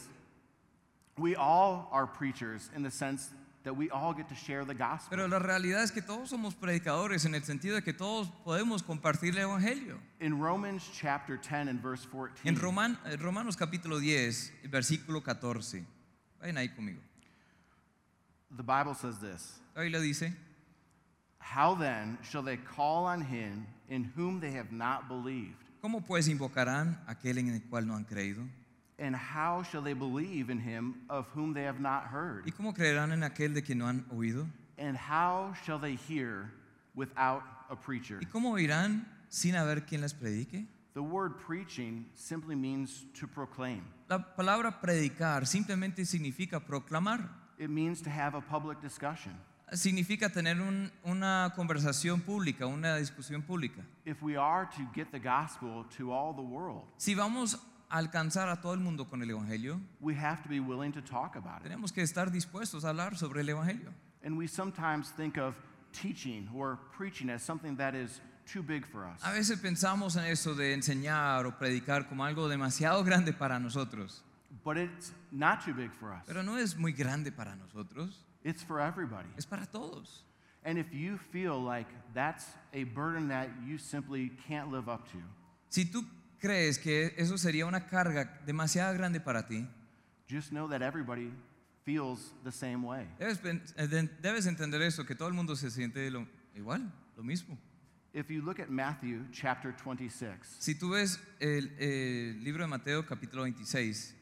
we 1.18 1.36
all 1.36 1.90
are 1.92 2.08
preachers 2.08 2.70
in 2.74 2.84
the 2.84 2.90
sense 2.92 3.30
that 3.64 3.74
we 3.76 3.90
all 3.90 4.14
get 4.14 4.28
to 4.30 4.36
share 4.36 4.66
the 4.66 4.74
gospel. 4.74 5.10
Pero 5.10 5.28
la 5.28 5.40
realidad 5.40 5.84
es 5.84 5.92
que 5.92 6.02
todos 6.02 6.30
somos 6.30 6.54
predicadores 6.56 7.26
en 7.26 7.34
el 7.36 7.44
sentido 7.44 7.76
de 7.76 7.82
que 7.82 7.94
todos 7.94 8.28
podemos 8.44 8.84
compartir 8.84 9.34
el 9.36 9.40
Evangelio. 9.40 10.00
In 10.20 10.40
Romans 10.40 10.84
chapter 10.94 11.38
10 11.38 11.70
and 11.70 11.82
verse 11.82 12.06
14, 12.06 12.48
En 12.48 12.56
Roman- 12.58 12.98
eh, 13.06 13.16
Romanos 13.18 13.56
capítulo 13.56 14.00
10, 14.00 14.52
el 14.64 14.70
versículo 14.70 15.24
14. 15.24 15.86
Vayan 16.42 16.58
ahí 16.58 16.70
conmigo. 16.76 17.00
the 18.56 18.64
Bible 18.64 18.94
says 18.94 19.18
this 19.20 19.60
La 19.76 19.82
Biblia 19.82 20.00
dice, 20.02 20.34
How 21.40 21.74
then 21.76 22.18
shall 22.24 22.44
they 22.44 22.58
call 22.58 23.06
on 23.06 23.22
him 23.22 23.66
in 23.90 24.04
whom 24.16 24.40
they 24.40 24.52
have 24.52 24.72
not 24.72 25.08
believed? 25.08 25.56
¿cómo 25.82 26.02
pues 26.06 26.28
invocarán 26.30 26.98
a 27.08 27.12
aquel 27.14 27.38
en 27.40 27.50
el 27.50 27.62
cual 27.70 27.86
no 27.88 27.96
han 27.96 28.04
creído? 28.06 28.44
And 29.00 29.16
how 29.16 29.64
shall 29.64 29.82
they 29.82 29.94
believe 29.94 30.50
in 30.52 30.60
him 30.60 30.96
of 31.10 31.26
whom 31.36 31.54
they 31.54 31.64
have 31.64 31.80
not 31.80 32.06
heard? 32.12 32.46
¿Y 32.46 32.52
cómo 32.52 32.74
creerán 32.74 33.12
en 33.12 33.24
aquel 33.24 33.54
de 33.54 33.62
quien 33.64 33.80
no 33.80 33.88
han 33.88 34.06
oído? 34.12 34.48
And 34.78 34.96
how 34.98 35.54
shall 35.66 35.80
they 35.80 35.96
hear 35.96 36.52
without 36.96 37.42
a 37.70 37.76
preacher? 37.76 38.20
¿Y 38.22 38.26
cómo 38.28 38.52
oirán 38.52 39.06
sin 39.30 39.56
haber 39.56 39.86
quien 39.86 40.02
les 40.02 40.14
predique? 40.14 40.66
The 40.94 41.02
word 41.02 41.40
preaching 41.40 42.06
simply 42.14 42.56
means 42.56 43.06
to 43.20 43.28
proclaim. 43.28 43.82
La 44.10 44.20
palabra 44.36 44.80
predicar 44.80 45.48
simplemente 45.48 46.06
significa 46.06 46.60
proclamar. 46.60 47.30
It 47.58 47.70
means 47.70 48.02
to 48.04 48.12
have 48.12 48.36
a 48.36 48.42
public 48.42 48.80
discussion. 48.82 49.34
Significa 49.72 50.30
tener 50.30 50.62
un- 50.62 50.92
una 51.04 51.52
conversación 51.56 52.22
pública, 52.22 52.68
una 52.68 52.98
discusión 52.98 53.42
pública. 53.42 53.82
If 54.06 54.22
we 54.22 54.38
are 54.38 54.68
to 54.78 54.84
get 54.94 55.10
the 55.12 55.20
gospel 55.20 55.86
to 55.98 56.12
all 56.12 56.32
the 56.36 56.44
world, 56.44 56.84
Si 56.98 57.16
vamos 57.16 57.58
alcanzar 57.94 58.50
a 58.50 58.60
todo 58.60 58.74
el 58.74 58.80
mundo 58.80 59.06
con 59.06 59.22
el 59.22 59.30
Evangelio, 59.30 59.80
we 60.02 60.16
have 60.16 60.42
to 60.44 60.50
be 60.50 60.60
willing 60.60 60.92
to 60.92 61.02
talk 61.02 61.36
about 61.36 61.62
it. 61.62 61.64
tenemos 61.70 61.92
que 61.94 62.02
estar 62.04 62.32
dispuestos 62.32 62.84
a 62.86 62.90
hablar 62.90 63.16
sobre 63.18 63.42
el 63.42 63.50
Evangelio. 63.50 63.94
And 64.24 64.38
we 64.38 64.48
sometimes 64.48 65.12
think 65.12 65.38
of 65.38 65.54
teaching 65.92 66.50
or 66.56 66.80
preaching 66.98 67.30
as 67.30 67.44
something 67.44 67.76
that 67.78 67.94
is 67.94 68.20
too 68.52 68.64
big 68.64 68.86
for 68.86 69.06
us. 69.06 69.22
A 69.24 69.32
veces 69.32 69.60
pensamos 69.60 70.16
en 70.16 70.26
eso 70.26 70.56
de 70.56 70.74
enseñar 70.74 71.46
o 71.46 71.52
predicar 71.58 72.08
como 72.10 72.24
algo 72.26 72.48
demasiado 72.50 73.04
grande 73.06 73.32
para 73.34 73.60
nosotros, 73.60 74.24
But 74.64 74.78
it's 74.78 75.12
not 75.32 75.64
too 75.66 75.74
big 75.74 75.92
for 75.92 76.12
us. 76.14 76.24
pero 76.26 76.42
no 76.44 76.58
es 76.58 76.76
muy 76.78 76.94
grande 76.94 77.32
para 77.32 77.56
nosotros, 77.56 78.26
It's 78.44 78.64
for 78.64 78.80
everybody. 78.82 79.30
es 79.38 79.46
para 79.46 79.66
todos. 79.66 80.24
And 80.66 80.78
if 80.78 80.94
you 80.94 81.18
feel 81.18 81.60
like 81.62 81.88
that's 82.14 82.46
a 82.74 82.86
burden 82.86 83.28
that 83.28 83.50
you 83.66 83.78
simply 83.78 84.32
can't 84.48 84.72
live 84.72 84.88
up 84.90 85.06
to, 85.12 85.18
Si 85.70 85.86
tú 85.86 86.06
crees 86.44 86.78
que 86.78 87.14
eso 87.18 87.38
sería 87.38 87.66
una 87.66 87.88
carga 87.88 88.42
demasiado 88.46 88.94
grande 88.94 89.22
para 89.22 89.48
ti, 89.48 89.66
just 90.30 90.50
know 90.50 90.68
that 90.68 90.82
everybody 90.82 91.32
feels 91.86 92.34
the 92.44 92.52
same 92.52 92.84
way. 92.86 93.08
debes, 93.18 93.38
pen- 93.38 93.62
eh, 93.78 93.88
de- 93.88 94.10
debes 94.22 94.46
entender 94.46 94.82
eso, 94.82 95.06
que 95.06 95.16
todo 95.16 95.30
el 95.30 95.34
mundo 95.34 95.56
se 95.56 95.70
siente 95.72 96.12
lo- 96.12 96.28
igual, 96.54 96.92
lo 97.16 97.24
mismo. 97.24 97.58
If 98.14 98.30
you 98.30 98.42
look 98.44 98.60
at 98.60 98.68
Matthew 98.70 99.26
chapter 99.32 99.74
26, 99.74 100.58
Si 100.60 100.76
tú 100.76 100.90
ves 100.92 101.18
el, 101.40 101.72
el 101.80 102.44
libro 102.44 102.64
de 102.64 102.68
Mateo 102.68 103.06
capítulo 103.06 103.44
26, 103.44 104.14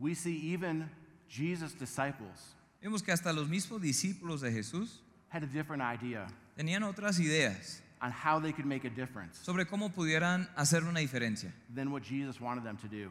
we 0.00 0.14
see 0.14 0.52
even 0.52 0.90
Jesus' 1.28 1.78
disciples 1.78 2.54
vemos 2.82 3.00
que 3.02 3.12
hasta 3.12 3.32
los 3.32 3.48
mismos 3.48 3.80
discípulos 3.80 4.40
de 4.42 4.50
Jesús 4.52 5.00
had 5.30 5.42
a 5.42 5.46
different 5.46 5.82
idea 5.82 6.26
tenían 6.56 6.82
otras 6.82 7.18
ideas 7.18 7.80
on 8.00 8.10
how 8.12 8.38
they 8.40 8.52
could 8.52 8.66
make 8.66 8.84
a 8.86 8.90
difference 8.90 9.38
sobre 9.42 9.66
cómo 9.66 9.90
pudieran 9.90 10.48
hacer 10.56 10.84
una 10.84 11.00
diferencia, 11.00 11.52
than 11.74 11.90
what 11.90 12.02
Jesus 12.02 12.40
wanted 12.40 12.64
them 12.64 12.76
to 12.76 12.88
do. 12.88 13.10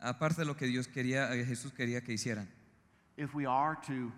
aparte 0.00 0.42
de 0.42 0.44
lo 0.46 0.54
que 0.56 0.66
Dios 0.66 0.86
quería, 0.88 1.32
eh, 1.34 1.44
Jesús 1.44 1.72
quería 1.72 2.00
que 2.02 2.12
hicieran. 2.12 2.48
If 3.16 3.34
we 3.34 3.46
are 3.46 3.76
to 3.88 4.12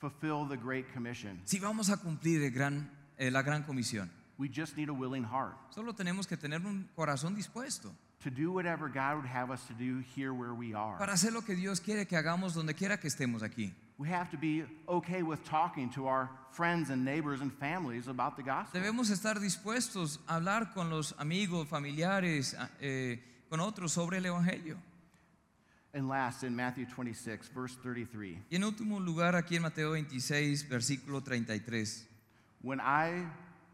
fulfill 0.00 0.46
the 0.48 0.56
Great 0.56 0.92
Commission, 0.92 1.40
Si 1.44 1.58
vamos 1.60 1.90
a 1.90 1.96
cumplir 1.96 2.42
el 2.42 2.50
gran, 2.50 2.90
eh, 3.18 3.30
la 3.30 3.42
gran 3.42 3.62
comisión, 3.62 4.10
we 4.38 4.48
just 4.48 4.76
need 4.76 4.88
a 4.88 4.92
willing 4.92 5.22
heart 5.24 5.54
solo 5.70 5.92
tenemos 5.94 6.26
que 6.26 6.36
tener 6.36 6.60
un 6.66 6.88
corazón 6.96 7.34
dispuesto 7.36 7.94
to 8.18 8.30
do 8.30 8.50
whatever 8.50 8.88
God 8.88 9.16
would 9.16 9.26
have 9.26 9.50
us 9.52 9.60
to 9.68 9.74
do 9.74 10.00
here 10.16 10.32
where 10.32 10.54
we 10.54 10.74
are. 10.74 10.98
para 10.98 11.12
hacer 11.12 11.32
lo 11.32 11.42
que 11.42 11.54
Dios 11.54 11.80
quiere 11.80 12.06
que 12.06 12.16
hagamos 12.16 12.54
donde 12.54 12.74
quiera 12.74 12.98
que 12.98 13.06
estemos 13.08 13.42
aquí. 13.44 13.72
We 14.02 14.08
have 14.08 14.32
to 14.32 14.36
be 14.36 14.64
okay 14.88 15.22
with 15.22 15.44
talking 15.44 15.88
to 15.90 16.08
our 16.08 16.28
friends 16.50 16.90
and 16.90 17.04
neighbors 17.04 17.40
and 17.40 17.52
families 17.52 18.08
about 18.08 18.36
the 18.36 18.42
gospel. 18.42 18.80
Debemos 18.80 19.10
estar 19.10 19.38
dispuestos 19.38 20.18
a 20.26 20.40
hablar 20.40 20.74
con 20.74 20.90
los 20.90 21.14
amigos, 21.20 21.68
familiares, 21.68 22.56
eh, 22.80 23.20
con 23.48 23.60
otros 23.60 23.92
sobre 23.92 24.16
el 24.18 24.24
Evangelio. 24.26 24.76
And 25.94 26.08
last, 26.08 26.42
in 26.42 26.56
Matthew 26.56 26.86
26, 26.86 27.48
verse 27.54 27.76
33, 27.80 28.38
Y 28.50 28.56
en 28.56 28.64
último 28.64 28.98
lugar, 28.98 29.36
aquí 29.36 29.54
en 29.54 29.62
Mateo 29.62 29.92
26, 29.92 30.68
versículo 30.68 31.22
33. 31.22 32.04
when 32.62 32.80
I 32.80 33.24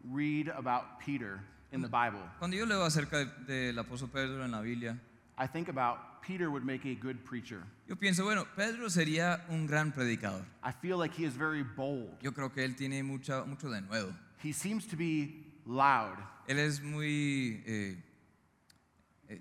read 0.07 0.49
about 0.49 0.99
Peter 0.99 1.39
in 1.71 1.81
the 1.81 1.87
Bible, 1.87 2.19
Cuando 2.37 2.55
yo 2.55 2.65
leo 2.67 2.83
acerca 2.83 3.25
del 3.47 3.79
apóstol 3.79 4.11
Pedro 4.11 4.45
en 4.45 4.51
la 4.51 4.61
Biblia, 4.61 4.95
I 5.39 5.47
think 5.47 5.69
about 5.69 6.21
Peter 6.21 6.51
would 6.51 6.65
make 6.65 6.85
a 6.85 6.93
good 6.93 7.23
preacher. 7.23 7.63
yo 7.87 7.95
pienso, 7.95 8.25
bueno, 8.25 8.45
Pedro 8.55 8.89
sería 8.89 9.41
un 9.49 9.65
gran 9.65 9.91
predicador. 9.91 10.45
I 10.61 10.71
feel 10.71 10.97
like 10.97 11.13
he 11.13 11.23
is 11.23 11.33
very 11.33 11.63
bold. 11.63 12.21
Yo 12.21 12.31
creo 12.31 12.53
que 12.53 12.63
él 12.63 12.75
tiene 12.75 13.01
mucha, 13.03 13.45
mucho 13.45 13.69
de 13.69 13.81
nuevo. 13.81 14.13
He 14.43 14.51
seems 14.51 14.85
to 14.87 14.97
be 14.97 15.45
loud. 15.65 16.17
Él 16.47 16.59
es 16.59 16.81
muy, 16.81 17.63
eh, 17.65 17.95
eh, 19.29 19.39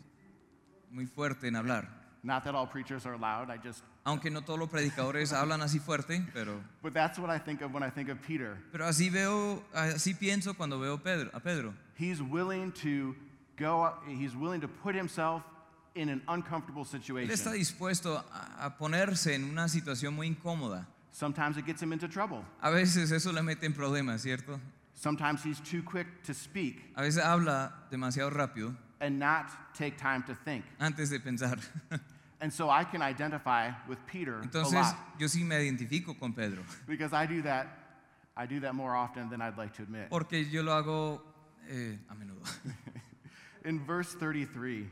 muy 0.91 1.07
fuerte 1.07 1.49
en 1.49 1.57
hablar. 1.57 1.89
Not 2.23 2.45
that 2.45 2.55
all 2.55 2.67
preachers 2.67 3.05
are 3.07 3.17
loud, 3.17 3.51
I 3.51 3.59
just, 3.59 3.83
Aunque 4.05 4.31
no 4.31 4.41
todos 4.43 4.59
los 4.59 4.69
predicadores 4.69 5.33
hablan 5.33 5.61
así 5.63 5.79
fuerte, 5.81 6.25
pero, 6.33 6.63
but 6.83 6.95
that's 6.95 7.19
what 7.19 7.29
I 7.31 7.39
think 7.39 7.61
of 7.61 7.73
when 7.73 7.83
I 7.83 7.91
think 7.91 8.09
of 8.09 8.21
Peter. 8.23 8.57
pero 8.73 8.87
así 8.87 9.11
veo, 9.11 9.63
así 9.75 10.15
pienso 10.15 10.55
cuando 10.57 10.79
veo 10.79 10.97
Pedro, 10.99 11.31
a 11.35 11.41
Pedro. 11.41 11.75
He's 11.95 12.23
willing 12.23 12.73
to 12.83 13.15
go, 13.57 13.93
he's 14.07 14.35
willing 14.35 14.61
to 14.61 14.69
put 14.69 14.95
himself 14.95 15.43
in 16.01 16.09
an 16.09 16.23
uncomfortable 16.29 16.83
Él 16.83 17.31
está 17.31 17.51
situation. 17.51 17.53
dispuesto 17.59 18.25
a, 18.33 18.67
a 18.67 18.77
ponerse 18.79 19.35
en 19.35 19.45
una 19.45 19.69
situación 19.69 20.15
muy 20.15 20.27
incómoda. 20.29 20.87
Sometimes 21.11 21.57
it 21.57 21.67
gets 21.67 21.83
him 21.83 21.93
into 21.93 22.09
trouble. 22.09 22.45
A 22.63 22.71
veces 22.71 23.11
eso 23.11 23.33
le 23.33 23.43
mete 23.43 23.65
en 23.67 23.75
problemas, 23.75 24.23
¿cierto? 24.23 24.61
Sometimes 24.95 25.43
he's 25.45 25.61
too 25.61 25.83
quick 25.83 26.07
to 26.25 26.33
speak 26.35 26.91
A 26.97 27.03
veces 27.03 27.23
habla 27.23 27.73
demasiado 27.91 28.31
rápido 28.31 28.75
and 29.01 29.19
not 29.19 29.47
take 29.75 29.97
time 29.97 30.23
to 30.25 30.35
think. 30.45 30.65
antes 30.81 31.11
de 31.11 31.19
pensar. 31.21 31.59
And 32.41 32.53
so 32.53 32.71
I 32.71 32.85
can 32.85 33.03
identify 33.03 33.73
with 33.89 33.99
Peter 34.07 34.39
a 34.39 34.43
Entonces 34.45 34.75
lot 34.75 34.97
yo 35.19 35.27
sí 35.27 35.43
me 35.45 35.57
identifico 35.57 36.17
con 36.19 36.33
Pedro, 36.33 36.63
because 36.87 37.13
I 37.13 37.27
do 37.27 37.43
that. 37.43 37.67
I 38.37 38.47
do 38.47 38.61
that 38.61 38.75
more 38.77 38.95
often 38.95 39.29
than 39.31 39.43
I'd 39.43 39.59
like 39.59 39.75
to 39.79 39.83
admit. 39.83 40.09
porque 40.11 40.49
yo 40.49 40.63
lo 40.63 40.71
hago 40.73 41.21
eh, 41.69 41.97
a 42.09 42.15
menudo. 42.15 42.41
In 43.65 43.85
verse 43.85 44.15
33, 44.15 44.89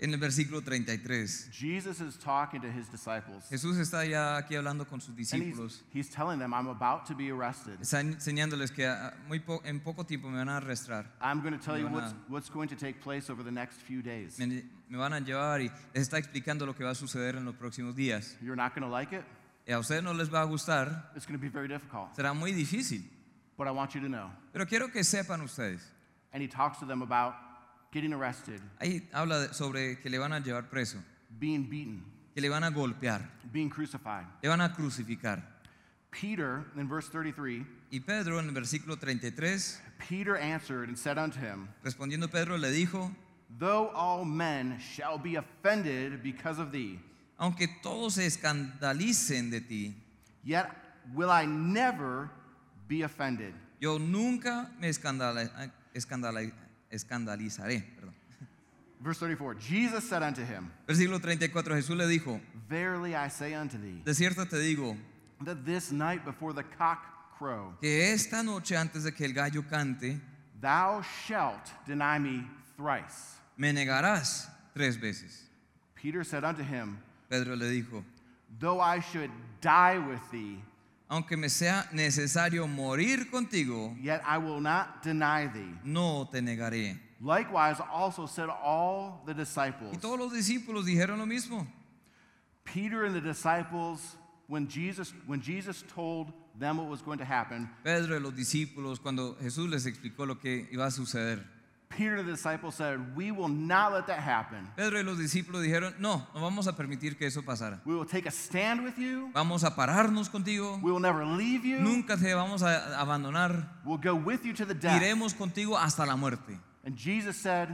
En 0.00 0.12
el 0.14 0.20
versículo 0.20 0.62
33, 0.62 1.50
Jesus 1.50 2.00
is 2.00 2.16
talking 2.16 2.60
to 2.60 2.68
his 2.68 2.88
disciples. 2.88 3.48
Jesús 3.50 3.76
está 3.78 4.04
ya 4.06 4.36
aquí 4.36 4.54
hablando 4.54 4.86
con 4.86 5.00
sus 5.00 5.08
And 5.10 5.18
he's, 5.18 5.30
discípulos. 5.56 5.82
he's 5.92 6.08
telling 6.08 6.38
them, 6.38 6.54
I'm 6.54 6.68
about 6.68 7.04
to 7.06 7.16
be 7.16 7.30
arrested. 7.32 7.80
Está 7.80 8.00
enseñándoles 8.00 8.70
que 8.70 8.86
ah, 8.86 9.12
muy 9.26 9.40
po- 9.40 9.60
en 9.64 9.80
poco 9.80 10.04
tiempo 10.04 10.28
me 10.30 10.38
van 10.38 10.48
a 10.48 10.58
arrestar. 10.58 11.06
I'm 11.20 11.40
going 11.42 11.52
to 11.52 11.58
tell 11.58 11.74
Me 11.74 11.80
you 11.80 11.88
what's, 11.88 12.12
a- 12.12 12.16
what's 12.28 12.48
going 12.48 12.68
to 12.68 12.76
take 12.76 13.00
place 13.00 13.28
over 13.28 13.42
the 13.42 13.50
next 13.50 13.80
few 13.80 14.00
days. 14.00 14.38
Me, 14.38 14.62
me 14.88 14.98
van 14.98 15.12
a 15.14 15.18
llevar 15.20 15.60
y 15.62 15.68
les 15.92 16.08
está 16.08 16.18
explicando 16.18 16.64
lo 16.64 16.74
que 16.76 16.84
va 16.84 16.90
a 16.90 16.94
suceder 16.94 17.34
en 17.34 17.44
los 17.44 17.56
próximos 17.56 17.96
días. 17.96 18.36
You're 18.40 18.54
not 18.54 18.76
going 18.76 18.88
to 18.88 18.88
like 18.88 19.12
it. 19.12 19.24
Y 19.66 19.72
a 19.72 19.80
ustedes 19.80 20.04
no 20.04 20.14
les 20.14 20.32
va 20.32 20.42
a 20.42 20.46
gustar, 20.46 21.10
It's 21.16 21.26
going 21.26 21.36
to 21.36 21.42
be 21.42 21.48
very 21.50 21.66
difficult. 21.66 22.14
será 22.14 22.32
muy 22.34 22.52
difícil. 22.52 23.02
But 23.56 23.66
I 23.66 23.72
want 23.72 23.94
you 23.96 24.00
to 24.02 24.08
know. 24.08 24.30
Pero 24.52 24.64
quiero 24.64 24.92
que 24.92 25.02
sepan 25.02 25.40
ustedes. 25.42 25.82
And 26.32 26.40
he 26.40 26.46
talks 26.48 26.78
to 26.78 26.86
them 26.86 27.02
about 27.02 27.34
getting 27.92 28.12
arrested, 28.12 28.60
Ahí 28.80 29.08
habla 29.12 29.40
de- 29.48 29.54
sobre 29.54 29.98
que 30.00 30.10
le 30.10 30.18
van 30.18 30.32
a 30.32 30.40
llevar 30.40 30.68
preso, 30.70 30.98
being 31.38 31.68
beaten, 31.68 32.04
que 32.34 32.40
le 32.42 32.48
van 32.48 32.64
a 32.64 32.70
golpear, 32.70 33.22
being 33.52 33.68
crucified. 33.70 34.26
le 34.42 34.48
van 34.48 34.60
a 34.60 34.72
crucificar. 34.74 35.42
Peter, 36.10 36.64
in 36.76 36.88
verse 36.88 37.08
33, 37.10 37.66
Y 37.90 38.00
Pedro 38.00 38.38
en 38.38 38.46
el 38.48 38.52
versículo 38.54 38.98
33, 38.98 39.80
Peter 40.08 40.36
answered 40.36 40.88
and 40.88 40.96
said 40.98 41.18
unto 41.18 41.38
him, 41.38 41.68
respondiendo 41.82 42.30
Pedro 42.30 42.56
le 42.56 42.70
dijo, 42.70 43.14
Though 43.58 43.90
all 43.94 44.24
men 44.26 44.78
shall 44.78 45.18
be 45.18 45.36
offended 45.36 46.22
because 46.22 46.58
of 46.60 46.70
thee, 46.70 46.98
aunque 47.38 47.66
todos 47.82 48.14
se 48.14 48.26
escandalicen 48.26 49.50
de 49.50 49.60
ti, 49.60 49.94
yet 50.44 50.66
will 51.14 51.30
I 51.30 51.46
never 51.46 52.30
be 52.88 53.02
offended. 53.02 53.54
yo 53.80 53.98
nunca 53.98 54.70
me 54.78 54.88
escandala- 54.88 55.72
escandala- 55.94 56.52
escandalizaré. 56.90 57.82
perdón. 57.96 58.14
Verse 59.00 59.18
34 59.20 59.60
Jesus 59.60 60.08
said 60.08 60.22
unto 60.22 60.42
him, 60.42 60.70
Versículo 60.86 61.20
34, 61.20 61.74
Jesús 61.76 61.96
le 61.96 62.06
dijo, 62.06 62.40
Verily 62.68 63.14
I 63.14 63.28
say 63.28 63.54
unto 63.54 63.78
thee, 63.78 64.02
de 64.04 64.12
cierto 64.14 64.44
te 64.44 64.56
digo, 64.56 64.96
that 65.44 65.64
this 65.64 65.92
night 65.92 66.24
before 66.24 66.52
the 66.52 66.64
cock 66.76 66.98
crow, 67.38 67.74
que 67.80 68.12
esta 68.12 68.42
noche 68.42 68.72
antes 68.76 69.04
de 69.04 69.12
que 69.12 69.24
el 69.24 69.32
gallo 69.32 69.62
cante, 69.70 70.20
thou 70.60 71.00
shalt 71.24 71.70
deny 71.86 72.18
me 72.18 72.44
thrice. 72.76 73.38
me 73.56 73.72
negarás 73.72 74.48
tres 74.74 74.96
veces. 74.96 75.44
Peter 75.94 76.24
said 76.24 76.42
unto 76.42 76.62
him, 76.64 76.98
Pedro 77.30 77.54
le 77.54 77.66
dijo, 77.66 78.02
Though 78.58 78.80
I 78.80 78.98
should 79.00 79.30
die 79.60 79.98
with 79.98 80.20
thee, 80.32 80.60
aunque 81.08 81.36
me 81.36 81.48
sea 81.48 81.88
necesario 81.92 82.66
morir 82.66 83.30
contigo, 83.30 83.96
yet 84.00 84.22
I 84.26 84.38
will 84.38 84.60
not 84.60 85.02
deny 85.02 85.46
thee. 85.46 85.74
no 85.84 86.28
te 86.30 86.40
negaré. 86.40 86.98
Likewise, 87.20 87.80
also 87.92 88.26
said 88.26 88.48
all 88.48 89.22
the 89.26 89.34
disciples. 89.34 89.92
Y 89.92 89.98
todos 89.98 90.18
los 90.18 90.32
discípulos 90.32 90.84
dijeron 90.84 91.18
lo 91.18 91.26
mismo. 91.26 91.66
Peter 92.64 93.04
and 93.04 93.14
the 93.14 93.20
disciples, 93.20 94.16
when 94.46 94.68
Jesus, 94.68 95.12
when 95.26 95.40
Jesus 95.40 95.82
told 95.94 96.32
them 96.58 96.76
what 96.78 96.88
was 96.88 97.02
going 97.02 97.18
to 97.18 97.24
happen, 97.24 97.68
Pedro 97.82 98.16
y 98.16 98.20
los 98.20 98.34
discípulos, 98.34 99.00
cuando 99.00 99.36
Jesús 99.40 99.68
les 99.68 99.86
explicó 99.86 100.26
lo 100.26 100.36
que 100.38 100.68
iba 100.70 100.86
a 100.86 100.90
suceder, 100.90 101.42
Peter 101.90 102.22
the 102.22 102.32
disciples 102.32 102.74
said, 102.74 103.16
We 103.16 103.30
will 103.32 103.48
not 103.48 103.92
let 103.92 104.06
that 104.08 104.20
happen. 104.20 104.68
Pedro 104.76 104.98
y 104.98 105.02
los 105.02 105.18
discípulos 105.18 105.62
dijeron, 105.62 105.94
no, 105.98 106.26
no 106.34 106.40
vamos 106.40 106.66
a 106.68 106.72
permitir 106.76 107.16
que 107.16 107.26
eso 107.26 107.42
pasara. 107.42 107.80
We 107.84 107.94
will 107.94 108.04
take 108.06 108.26
a 108.26 108.30
stand 108.30 108.82
with 108.84 108.98
you. 108.98 109.30
Vamos 109.32 109.64
a 109.64 109.74
pararnos 109.74 110.28
contigo, 110.28 110.78
We 110.82 110.92
will 110.92 111.00
never 111.00 111.24
leave 111.24 111.64
you. 111.64 111.80
nunca 111.80 112.16
te 112.16 112.32
vamos 112.34 112.62
a 112.62 113.00
abandonar, 113.00 113.80
We'll 113.84 113.98
go 113.98 114.14
with 114.14 114.44
you 114.44 114.52
to 114.54 114.64
the 114.66 114.74
death. 114.74 115.00
iremos 115.00 115.34
contigo 115.34 115.76
hasta 115.76 116.04
la 116.06 116.14
muerte. 116.16 116.58
And 116.84 116.96
Jesus 116.96 117.36
said, 117.36 117.68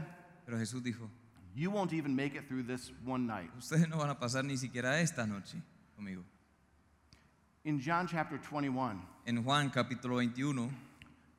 Pero 0.47 0.59
Jesús 0.59 0.83
dijo, 0.83 1.09
You 1.57 1.71
won't 1.71 1.93
even 1.93 2.15
make 2.17 2.35
it 2.35 2.49
through 2.49 2.65
this 2.65 2.93
one 3.05 3.27
night. 3.27 3.51
ustedes 3.59 3.89
no 3.89 3.99
van 3.99 4.11
a 4.11 4.15
pasar 4.19 4.45
ni 4.45 4.57
siquiera 4.57 5.01
esta 5.01 5.27
noche 5.27 5.57
conmigo. 5.97 6.23
In 7.65 7.81
John 7.81 8.07
chapter 8.07 8.39
21, 8.39 9.01
En 9.27 9.43
Juan 9.43 9.71
capítulo 9.71 10.17
21 10.17 10.71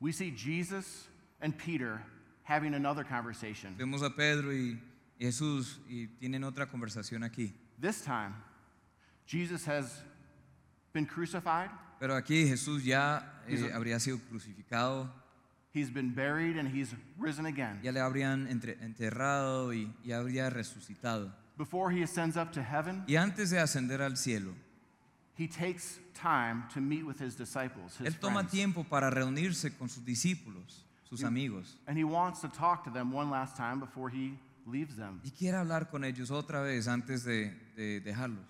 we 0.00 0.12
see 0.12 0.30
Jesus 0.30 1.06
and 1.40 1.56
Peter 1.56 2.02
having 2.48 2.74
another 2.74 3.04
conversation. 3.04 3.74
vemos 3.76 4.02
a 4.02 4.10
Pedro 4.14 4.52
y 4.52 4.78
Jesús 5.18 5.78
y 5.88 6.06
tienen 6.20 6.44
otra 6.44 6.66
conversación 6.66 7.22
aquí. 7.24 7.52
This 7.80 8.02
time, 8.02 8.34
Jesus 9.26 9.66
has 9.66 10.02
been 10.92 11.06
crucified, 11.06 11.70
Pero 11.98 12.14
aquí 12.14 12.46
Jesús 12.46 12.84
ya 12.84 13.42
eh, 13.48 13.70
habría 13.74 13.98
sido 13.98 14.18
crucificado, 14.30 15.10
he's 15.72 15.90
been 15.90 16.14
buried, 16.14 16.56
and 16.58 16.68
he's 16.68 16.94
risen 17.18 17.46
again. 17.46 17.80
ya 17.82 17.90
le 17.92 18.00
habrían 18.00 18.46
entre- 18.48 18.76
enterrado 18.82 19.72
y, 19.72 19.90
y 20.04 20.12
habría 20.12 20.50
resucitado. 20.50 21.32
Before 21.58 21.90
he 21.90 22.02
ascends 22.02 22.36
up 22.36 22.52
to 22.52 22.62
heaven, 22.62 23.02
Y 23.08 23.16
antes 23.16 23.50
de 23.50 23.58
ascender 23.58 24.02
al 24.02 24.16
cielo, 24.18 24.52
he 25.38 25.48
takes 25.48 25.98
time 26.14 26.64
to 26.74 26.80
meet 26.80 27.02
with 27.04 27.18
his 27.18 27.34
disciples, 27.36 27.96
his 27.98 28.06
Él 28.06 28.18
toma 28.20 28.40
friends. 28.40 28.52
tiempo 28.52 28.84
para 28.84 29.10
reunirse 29.10 29.76
con 29.76 29.88
sus 29.88 30.04
discípulos, 30.04 30.84
sus 31.08 31.22
amigos, 31.22 31.76
And 31.86 31.96
he 31.96 32.04
wants 32.04 32.40
to 32.40 32.48
talk 32.48 32.84
to 32.84 32.90
them 32.90 33.12
one 33.12 33.30
last 33.30 33.56
time 33.56 33.78
before 33.80 34.08
he 34.10 34.38
leaves 34.66 34.96
them. 34.96 35.20
y 35.24 35.30
quiere 35.30 35.56
hablar 35.56 35.88
con 35.90 36.02
ellos 36.04 36.30
otra 36.30 36.62
vez 36.62 36.86
antes 36.88 37.24
de, 37.24 37.52
de 37.76 38.00
dejarlos. 38.00 38.44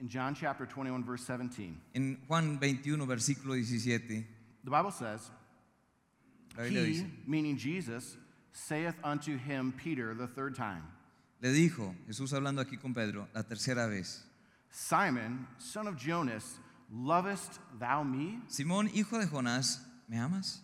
In 0.00 0.08
John 0.08 0.34
chapter 0.34 0.64
21, 0.66 1.02
verse 1.04 1.24
17, 1.26 1.74
En 1.94 2.18
Juan 2.28 2.58
21, 2.58 3.04
versículo 3.06 3.54
17, 3.54 4.24
the 4.64 4.70
Bible 4.70 4.90
says, 4.92 5.30
la 6.56 6.64
Biblia 6.64 6.82
He, 6.82 6.86
dice, 6.92 7.04
meaning 7.26 7.56
Jesus, 7.56 8.16
saith 8.52 8.94
unto 9.02 9.36
him, 9.36 9.72
Peter, 9.72 10.14
the 10.14 10.26
third 10.28 10.54
time, 10.54 10.82
le 11.40 11.50
dijo, 11.50 11.94
Jesús 12.08 12.32
hablando 12.32 12.60
aquí 12.64 12.76
con 12.80 12.92
Pedro, 12.94 13.26
la 13.34 13.42
tercera 13.42 13.88
vez, 13.88 14.22
Simon, 14.70 15.46
son 15.58 15.86
of 15.88 15.96
Jonas, 15.96 16.58
lovest 16.92 17.58
thou 17.80 18.02
me? 18.04 18.40
Simón, 18.48 18.88
hijo 18.94 19.18
de 19.18 19.26
Jonás, 19.26 19.80
¿me 20.08 20.18
amas? 20.18 20.60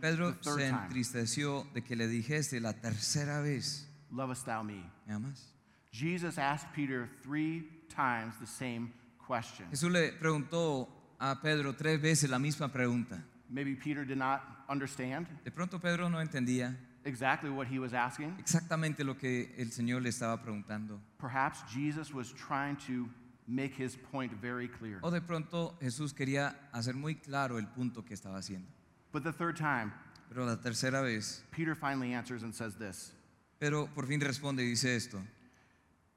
Pedro 0.00 0.32
the 0.32 0.38
third 0.42 0.58
se 0.58 0.68
entristeció 0.68 1.66
de 1.72 1.82
que 1.82 1.96
le 1.96 2.06
dijese 2.06 2.60
la 2.60 2.72
tercera 2.72 3.40
vez, 3.42 3.88
Lovest 4.10 4.44
thou 4.46 4.62
me? 4.62 4.82
¿me 5.06 5.14
amas? 5.14 5.54
Jesus 5.90 6.38
asked 6.38 6.72
Peter 6.74 7.08
three 7.22 7.64
times 7.88 8.34
the 8.40 8.46
same 8.46 8.92
question. 9.26 9.66
Jesús 9.70 9.90
le 9.90 10.12
preguntó 10.12 10.88
a 11.18 11.40
Pedro 11.40 11.72
tres 11.74 12.00
veces 12.00 12.30
la 12.30 12.38
misma 12.38 12.68
pregunta. 12.72 13.22
Maybe 13.48 13.74
Peter 13.74 14.04
did 14.04 14.18
not 14.18 14.42
understand 14.68 15.26
De 15.44 15.50
pronto 15.50 15.78
Pedro 15.78 16.08
no 16.08 16.18
entendía 16.20 16.76
exactly 17.04 17.50
what 17.50 17.66
he 17.68 17.78
was 17.78 17.92
asking. 17.92 18.34
exactamente 18.38 19.04
lo 19.04 19.14
que 19.16 19.54
el 19.58 19.70
Señor 19.70 20.02
le 20.02 20.08
estaba 20.08 20.40
preguntando. 20.42 21.00
Perhaps 21.18 21.62
Jesus 21.72 22.12
was 22.12 22.32
trying 22.32 22.76
to 22.76 23.08
make 23.46 23.74
his 23.74 23.96
point 23.96 24.32
very 24.32 24.68
clear. 24.68 24.98
O 25.02 25.10
de 25.10 25.20
pronto 25.20 25.74
Jesús 25.80 26.12
quería 26.14 26.54
hacer 26.72 26.94
muy 26.94 27.14
claro 27.14 27.58
el 27.58 27.66
punto 27.66 28.02
que 28.02 28.14
estaba 28.14 28.38
haciendo. 28.38 28.66
But 29.12 29.22
the 29.24 29.32
third 29.32 29.56
time, 29.56 29.92
Pero 30.28 30.44
la 30.46 30.56
tercera 30.56 31.02
vez, 31.02 31.42
Peter 31.50 31.74
finally 31.74 32.12
answers 32.14 32.42
and 32.42 32.54
says 32.54 32.74
this 32.76 33.12
pero 33.58 33.86
por 33.94 34.06
fin 34.06 34.20
responde 34.20 34.62
y 34.62 34.66
dice 34.66 34.94
esto. 34.94 35.18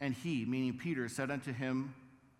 And 0.01 0.13
he, 0.13 0.45
meaning 0.45 0.77
Peter, 0.77 1.07
said 1.07 1.31
unto 1.31 1.53
him, 1.53 1.93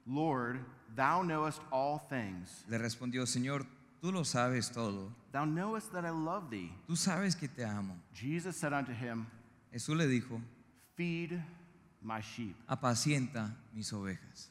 Lord, 0.05 0.59
thou 0.95 1.21
knowest 1.21 1.61
all 1.71 1.99
things. 2.09 2.63
Le 2.67 2.77
respondió, 2.77 3.25
Señor, 3.25 3.65
tú 4.01 4.11
lo 4.11 4.23
sabes 4.23 4.69
todo. 4.71 5.11
Thou 5.31 5.45
knowest 5.45 5.93
that 5.93 6.03
I 6.05 6.09
love 6.09 6.49
thee. 6.49 6.71
Tú 6.87 6.97
sabes 6.97 7.35
que 7.39 7.47
te 7.47 7.63
amo. 7.63 7.95
Jesus 8.13 8.57
said 8.57 8.73
unto 8.73 8.91
him, 8.91 9.27
Jesús 9.73 9.95
le 9.97 10.07
dijo, 10.07 10.41
Feed 10.95 11.41
my 12.01 12.19
sheep. 12.19 12.55
apacienta 12.67 13.55
mis 13.73 13.91
ovejas. 13.93 14.49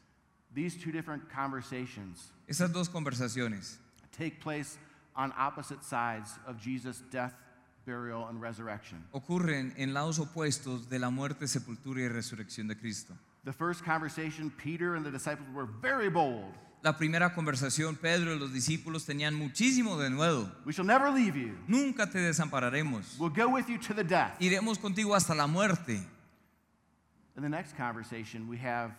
These 0.56 0.76
two 0.82 0.90
different 0.90 1.22
conversations 1.30 2.32
Esas 2.48 2.72
dos 2.72 2.88
conversaciones 2.88 3.76
take 4.16 4.40
place 4.40 4.78
on 5.14 5.30
opposite 5.36 5.84
sides 5.84 6.30
of 6.46 6.58
Jesus' 6.58 7.02
death, 7.10 7.34
burial, 7.84 8.26
and 8.28 8.40
resurrection. 8.40 9.04
ocurren 9.12 9.74
en 9.76 9.92
lados 9.92 10.18
opuestos 10.18 10.88
de 10.88 10.98
la 10.98 11.10
muerte, 11.10 11.46
sepultura 11.46 12.00
y 12.00 12.08
resurrección 12.08 12.68
de 12.68 12.74
Cristo. 12.74 13.12
The 13.44 13.52
first 13.52 13.84
conversation, 13.84 14.50
Peter 14.50 14.96
and 14.96 15.04
the 15.04 15.10
disciples 15.10 15.46
were 15.54 15.66
very 15.66 16.08
bold. 16.08 16.54
La 16.82 16.96
primera 16.96 17.34
conversación, 17.34 17.96
Pedro 18.00 18.32
y 18.32 18.38
los 18.38 18.52
discípulos 18.52 19.04
tenían 19.04 19.34
muchísimo 19.34 19.98
de 19.98 20.08
nuevo. 20.08 20.50
We 20.64 20.72
shall 20.72 20.86
never 20.86 21.10
leave 21.10 21.36
you. 21.36 21.58
Nunca 21.68 22.06
te 22.06 22.18
desampararemos. 22.18 23.18
We'll 23.18 23.28
go 23.28 23.48
with 23.50 23.68
you 23.68 23.76
to 23.76 23.92
the 23.92 24.04
death. 24.04 24.40
Iremos 24.40 24.78
contigo 24.78 25.14
hasta 25.14 25.34
la 25.34 25.46
muerte. 25.46 26.00
In 27.36 27.42
the 27.42 27.48
next 27.50 27.76
conversation, 27.76 28.48
we 28.48 28.56
have 28.56 28.92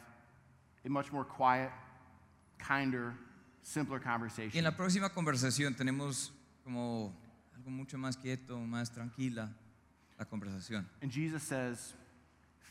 a 0.85 0.89
much 0.89 1.11
more 1.11 1.25
quiet, 1.25 1.71
kinder, 2.59 3.13
simpler 3.63 3.99
Y 3.99 4.03
en 4.03 4.11
conversation. 4.11 4.63
la 4.63 4.75
próxima 4.75 5.09
conversación 5.09 5.75
tenemos 5.75 6.31
como 6.63 7.13
algo 7.55 7.69
mucho 7.69 7.97
más 7.97 8.17
quieto, 8.17 8.57
más 8.59 8.91
tranquila 8.91 9.49
la 10.17 10.25
conversación. 10.25 10.87
And 11.01 11.11
Jesus 11.11 11.43
says, 11.43 11.93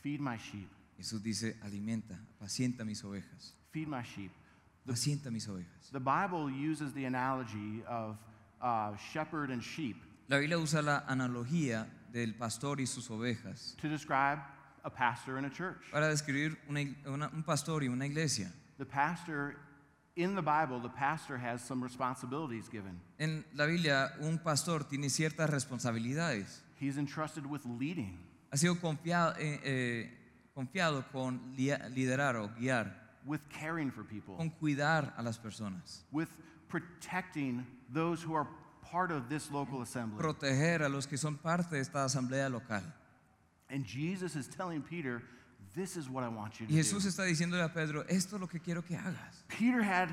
Feed 0.01 0.19
my 0.19 0.37
sheep. 0.37 0.69
Jesús 0.97 1.21
dice, 1.21 1.55
alimenta, 1.63 2.17
apacienta 2.39 2.83
mis 2.85 3.03
ovejas. 3.03 3.53
Feed 3.71 3.87
my 3.87 4.03
sheep. 4.03 4.31
Apacienta 4.85 5.31
mis 5.31 5.47
ovejas. 5.47 5.91
The 5.91 5.99
Bible 5.99 6.49
uses 6.49 6.93
the 6.93 7.05
analogy 7.05 7.83
of 7.87 8.17
uh, 8.61 8.95
shepherd 9.11 9.51
and 9.51 9.61
sheep. 9.63 9.97
La 10.29 10.37
Biblia 10.39 10.57
usa 10.57 10.81
la 10.81 11.03
analogía 11.07 11.87
del 12.11 12.33
pastor 12.33 12.77
y 12.79 12.85
sus 12.85 13.09
ovejas 13.09 13.75
to 13.77 13.87
describe 13.87 14.39
a 14.87 14.89
pastor 14.89 15.37
in 15.37 15.43
a 15.45 15.49
church. 15.51 15.77
para 15.91 16.07
describir 16.07 16.57
una 16.69 16.81
una- 17.05 17.29
un 17.33 17.43
pastor 17.43 17.83
y 17.83 17.87
una 17.89 18.05
iglesia. 18.05 18.49
The 18.77 18.85
pastor, 18.85 19.55
in 20.15 20.33
the 20.35 20.41
Bible, 20.41 20.79
the 20.81 20.89
pastor 20.89 21.37
has 21.37 21.61
some 21.61 21.83
responsibilities 21.83 22.69
given. 22.69 22.99
En 23.19 23.43
la 23.53 23.65
Biblia, 23.65 24.13
un 24.21 24.39
pastor 24.39 24.83
tiene 24.85 25.09
ciertas 25.09 25.49
responsabilidades. 25.49 26.61
He's 26.79 26.97
entrusted 26.97 27.45
with 27.45 27.65
leading, 27.65 28.17
Ha 28.51 28.55
sido 28.57 28.79
confiado, 28.79 29.35
eh, 29.37 29.59
eh, 29.63 30.17
confiado 30.55 31.03
con 31.11 31.53
liderar 31.55 32.35
o 32.37 32.49
guiar, 32.57 32.93
with 33.25 33.41
caring 33.49 33.91
for 33.91 34.05
people, 34.05 34.35
con 34.37 34.49
cuidar 34.51 35.13
a 35.17 35.21
las 35.21 35.37
personas, 35.37 36.05
with 36.11 36.29
protecting 36.69 37.65
those 37.93 38.23
who 38.23 38.35
are 38.35 38.47
part 38.81 39.11
of 39.11 39.27
this 39.27 39.51
local 39.51 39.81
assembly. 39.81 40.17
proteger 40.17 40.81
a 40.83 40.87
los 40.89 41.07
que 41.07 41.17
son 41.17 41.37
parte 41.37 41.75
de 41.75 41.81
esta 41.81 42.05
asamblea 42.05 42.49
local. 42.49 42.83
And 43.69 43.85
Jesus 43.85 44.35
is 44.35 44.47
telling 44.47 44.81
Peter, 44.81 45.21
This 45.75 45.95
is 45.95 46.09
what 46.09 46.23
I 46.23 46.29
want 46.29 46.59
you 46.59 46.65
to 46.67 46.73
Jesús 46.73 47.03
do. 47.03 47.09
está 47.09 47.23
diciéndole 47.25 47.63
a 47.63 47.69
Pedro, 47.69 48.03
esto 48.07 48.35
es 48.35 48.41
lo 48.41 48.47
que 48.47 48.59
quiero 48.59 48.81
que 48.81 48.95
hagas. 48.97 49.43
Peter 49.47 49.81
had 49.83 50.09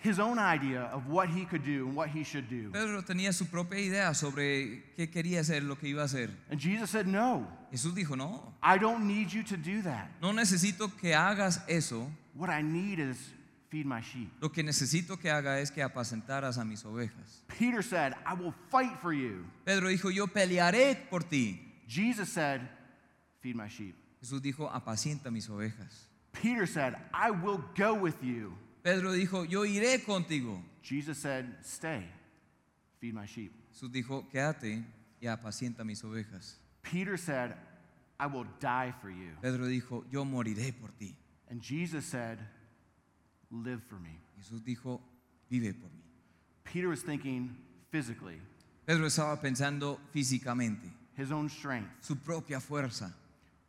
his 0.00 0.20
own 0.20 0.38
idea 0.38 0.82
of 0.92 1.08
what 1.08 1.28
he 1.28 1.44
could 1.44 1.64
do 1.64 1.86
and 1.88 1.96
what 1.96 2.08
he 2.08 2.22
should 2.22 2.48
do. 2.48 2.70
Pedro 2.70 3.02
tenía 3.02 3.32
su 3.32 3.46
propia 3.46 3.80
idea 3.80 4.14
sobre 4.14 4.84
qué 4.96 5.10
quería 5.10 5.40
hacer, 5.40 5.62
lo 5.64 5.74
que 5.76 5.88
iba 5.88 6.02
a 6.02 6.04
hacer. 6.04 6.30
And 6.50 6.60
Jesus 6.60 6.90
said, 6.90 7.06
No, 7.08 7.48
Jesús 7.72 7.94
dijo, 7.94 8.16
no, 8.16 8.52
I 8.62 8.78
don't 8.78 9.08
need 9.08 9.32
you 9.32 9.42
to 9.44 9.56
do 9.56 9.82
that. 9.82 10.08
no 10.22 10.32
necesito 10.32 10.96
que 10.96 11.14
hagas 11.14 11.62
eso. 11.68 12.08
What 12.34 12.50
I 12.50 12.62
need 12.62 13.00
is 13.00 13.16
feed 13.70 13.86
my 13.86 14.00
sheep. 14.00 14.30
Lo 14.40 14.50
que 14.50 14.62
necesito 14.62 15.18
que 15.20 15.30
haga 15.30 15.58
es 15.58 15.70
que 15.72 15.82
apacentaras 15.82 16.58
a 16.58 16.64
mis 16.64 16.84
ovejas. 16.84 17.42
Peter 17.48 17.82
said, 17.82 18.14
I 18.24 18.34
will 18.34 18.54
fight 18.70 18.96
for 19.02 19.12
you. 19.12 19.44
Pedro 19.64 19.88
dijo, 19.88 20.14
yo 20.14 20.28
pelearé 20.28 20.96
por 21.10 21.20
ti. 21.24 21.60
Jesus 21.88 22.28
said, 22.28 22.60
Feed 23.40 23.56
my 23.56 23.68
sheep. 23.68 23.94
Jesús 24.22 24.40
dijo, 24.42 24.68
apacienta 24.70 25.30
mis 25.30 25.48
ovejas. 25.48 26.08
Peter 26.32 26.66
said, 26.66 26.96
I 27.12 27.30
will 27.30 27.62
go 27.74 27.94
with 27.94 28.22
you. 28.22 28.54
Pedro 28.82 29.10
dijo, 29.10 29.48
yo 29.48 29.60
iré 29.60 30.04
contigo. 30.04 30.60
Jesus 30.82 31.18
said, 31.18 31.46
Stay, 31.62 32.04
feed 33.00 33.14
my 33.14 33.26
sheep. 33.26 33.52
Jesús 33.72 33.90
dijo, 33.92 34.24
quédate 34.32 34.84
y 35.20 35.26
apacienta 35.26 35.84
mis 35.84 36.02
ovejas. 36.02 36.54
Peter 36.82 37.16
said, 37.16 37.54
I 38.20 38.26
will 38.26 38.46
die 38.60 38.92
for 39.00 39.10
you. 39.10 39.32
Pedro 39.42 39.66
dijo, 39.66 40.04
yo 40.10 40.24
moriré 40.24 40.72
por 40.78 40.90
ti. 40.98 41.14
And 41.50 41.60
Jesus 41.62 42.04
said, 42.04 42.38
Live 43.50 43.82
for 43.84 43.96
me. 43.96 44.18
Jesús 44.38 44.62
dijo, 44.62 45.00
vive 45.50 45.72
por 45.74 45.88
mí. 45.88 46.02
Peter 46.64 46.88
was 46.88 47.02
thinking 47.02 47.56
physically, 47.90 48.40
Pedro 48.86 49.06
estaba 49.06 49.40
pensando 49.40 49.98
físicamente, 50.14 50.90
his 51.16 51.32
own 51.32 51.48
strength. 51.48 51.88
su 52.00 52.16
propia 52.16 52.60
fuerza. 52.60 53.12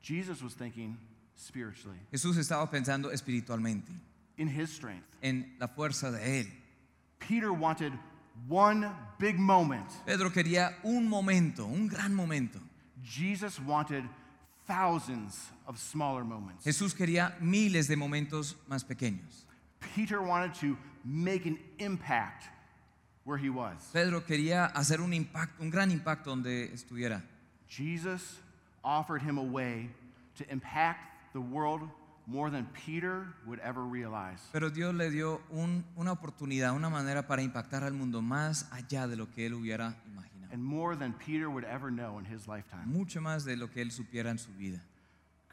Jesus 0.02 0.42
was 0.42 0.54
thinking 0.54 0.98
spiritually, 1.36 1.98
Jesús 2.12 2.38
estaba 2.38 2.70
pensando 2.70 3.12
espiritualmente, 3.12 3.92
in 4.38 4.48
his 4.48 4.72
strength. 4.72 5.08
en 5.22 5.56
la 5.60 5.68
fuerza 5.68 6.12
de 6.12 6.42
Él. 6.42 6.48
Peter 7.20 7.52
wanted 7.52 7.94
one 8.48 8.90
big 9.20 9.38
moment. 9.38 9.88
Pedro 10.06 10.30
quería 10.30 10.76
un 10.84 11.08
momento, 11.08 11.66
un 11.66 11.88
gran 11.88 12.14
momento. 12.14 12.60
Jesus 13.04 13.60
wanted 13.60 14.04
thousands 14.68 15.50
of 15.68 15.78
smaller 15.78 16.24
moments. 16.24 16.64
Jesús 16.64 16.94
quería 16.94 17.34
miles 17.42 17.88
de 17.88 17.96
momentos 17.96 18.56
más 18.70 18.84
pequeños. 18.84 19.46
Peter 19.96 20.22
wanted 20.22 20.54
to 20.54 20.78
make 21.04 21.46
an 21.46 21.58
impact 21.80 22.46
where 23.24 23.38
he 23.38 23.50
was. 23.50 23.90
Pedro 23.94 24.22
quería 24.22 24.72
hacer 24.74 25.02
un 25.02 25.14
impacto, 25.14 25.62
un 25.62 25.70
gran 25.70 25.92
impacto 25.92 26.30
donde 26.30 26.72
estuviera. 26.74 27.22
Jesus 27.68 28.40
offered 28.84 29.22
him 29.22 29.38
a 29.38 29.44
way 29.44 29.90
to 30.38 30.44
impact 30.52 31.00
the 31.34 31.40
world 31.42 31.82
more 32.28 32.50
than 32.52 32.66
Peter 32.74 33.26
would 33.48 33.60
ever 33.62 33.84
realize. 33.84 34.40
Pero 34.52 34.70
Dios 34.70 34.94
le 34.94 35.10
dio 35.10 35.42
un- 35.52 35.84
una 35.96 36.12
oportunidad, 36.12 36.76
una 36.76 36.90
manera 36.90 37.26
para 37.28 37.42
impactar 37.42 37.84
al 37.84 37.94
mundo 37.94 38.22
más 38.22 38.68
allá 38.72 39.08
de 39.08 39.16
lo 39.16 39.28
que 39.32 39.46
él 39.48 39.54
hubiera 39.54 39.96
imaginado. 40.06 40.54
And 40.54 40.64
more 40.64 40.96
than 40.96 41.14
Peter 41.14 41.50
would 41.50 41.64
ever 41.66 41.92
know 41.92 42.20
in 42.20 42.26
his 42.26 42.48
lifetime. 42.48 42.86
Mucho 42.86 43.20
más 43.22 43.46
de 43.46 43.56
lo 43.58 43.68
que 43.70 43.82
él 43.82 43.92
supiera 43.92 44.30
en 44.30 44.38
su 44.38 44.52
vida. 44.54 44.82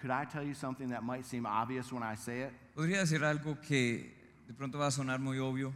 Could 0.01 0.11
I 0.11 0.27
tell 0.27 0.43
you 0.47 0.55
something 0.55 0.91
that 0.91 1.03
might 1.03 1.25
seem 1.25 1.47
obvious 1.47 1.91
when 1.91 2.03
I 2.03 2.15
say 2.17 2.43
it, 2.43 2.53
Podría 2.75 2.99
decir 3.01 3.25
algo 3.25 3.59
que 3.63 4.15
de 4.47 4.53
pronto 4.55 4.79
va 4.79 4.89
a 4.89 4.91
sonar 4.91 5.19
muy 5.19 5.39
obvio, 5.39 5.73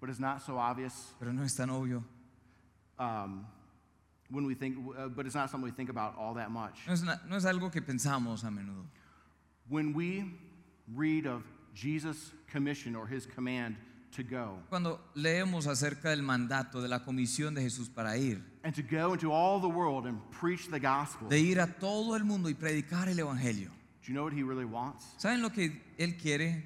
but 0.00 0.08
is 0.08 0.20
not 0.20 0.40
so 0.40 0.56
obvious 0.58 1.12
pero 1.18 1.32
no 1.32 1.42
es 1.42 1.54
tan 1.56 1.70
obvio. 1.70 2.04
um, 2.98 3.44
when 4.30 4.46
we 4.46 4.54
think, 4.54 4.76
uh, 4.98 5.08
but 5.08 5.26
it's 5.26 5.34
not 5.34 5.50
something 5.50 5.70
we 5.70 5.74
think 5.76 5.90
about 5.90 6.16
all 6.18 6.34
that 6.34 6.50
much. 6.50 6.74
No 6.86 6.92
es, 6.92 7.02
na- 7.02 7.18
no 7.28 7.36
es 7.36 7.44
algo 7.44 7.70
que 7.70 7.80
pensamos 7.82 8.44
a 8.44 8.50
menudo. 8.50 8.84
When 9.68 9.92
we 9.94 10.24
read 10.94 11.26
of 11.26 11.42
Jesus' 11.74 12.32
commission 12.50 12.94
or 12.94 13.06
his 13.06 13.26
command 13.26 13.76
to 14.12 14.22
go, 14.22 14.58
Cuando 14.70 15.00
leemos 15.16 15.66
acerca 15.66 16.10
del 16.10 16.22
mandato, 16.22 16.80
de 16.80 16.88
la 16.88 17.00
comisión 17.00 17.54
de 17.54 17.62
Jesús 17.62 17.88
para 17.92 18.16
ir, 18.16 18.42
and 18.62 18.74
to 18.74 18.82
go 18.82 19.12
into 19.12 19.32
all 19.32 19.60
the 19.60 19.68
world 19.68 20.06
and 20.06 20.18
preach 20.30 20.68
the 20.70 20.78
gospel, 20.80 21.28
de 21.28 21.38
ir 21.40 21.58
a 21.60 21.66
todo 21.66 22.14
el 22.14 22.24
mundo 22.24 22.48
y 22.48 22.54
predicar 22.54 23.08
el 23.08 23.18
Evangelio, 23.18 23.70
do 24.02 24.12
you 24.12 24.14
know 24.14 24.24
what 24.24 24.32
he 24.32 24.42
really 24.42 24.64
wants? 24.64 25.04
¿saben 25.18 25.42
lo 25.42 25.50
que 25.50 25.70
Él 25.98 26.16
quiere? 26.20 26.62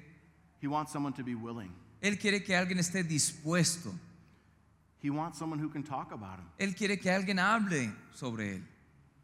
He 0.61 0.67
wants 0.67 0.91
someone 0.91 1.13
to 1.13 1.23
be 1.23 1.35
willing. 1.35 1.71
Él 2.01 2.17
quiere 2.19 2.43
que 2.43 2.55
alguien 2.55 2.79
esté 2.79 3.03
dispuesto. 3.03 3.93
He 5.01 5.09
wants 5.09 5.39
someone 5.39 5.59
who 5.59 5.69
can 5.69 5.83
talk 5.83 6.11
about 6.11 6.39
him. 6.39 6.45
Él 6.59 6.75
quiere 6.75 6.97
que 6.99 7.09
alguien 7.09 7.39
hable 7.39 7.91
sobre 8.13 8.55
Él. 8.55 8.63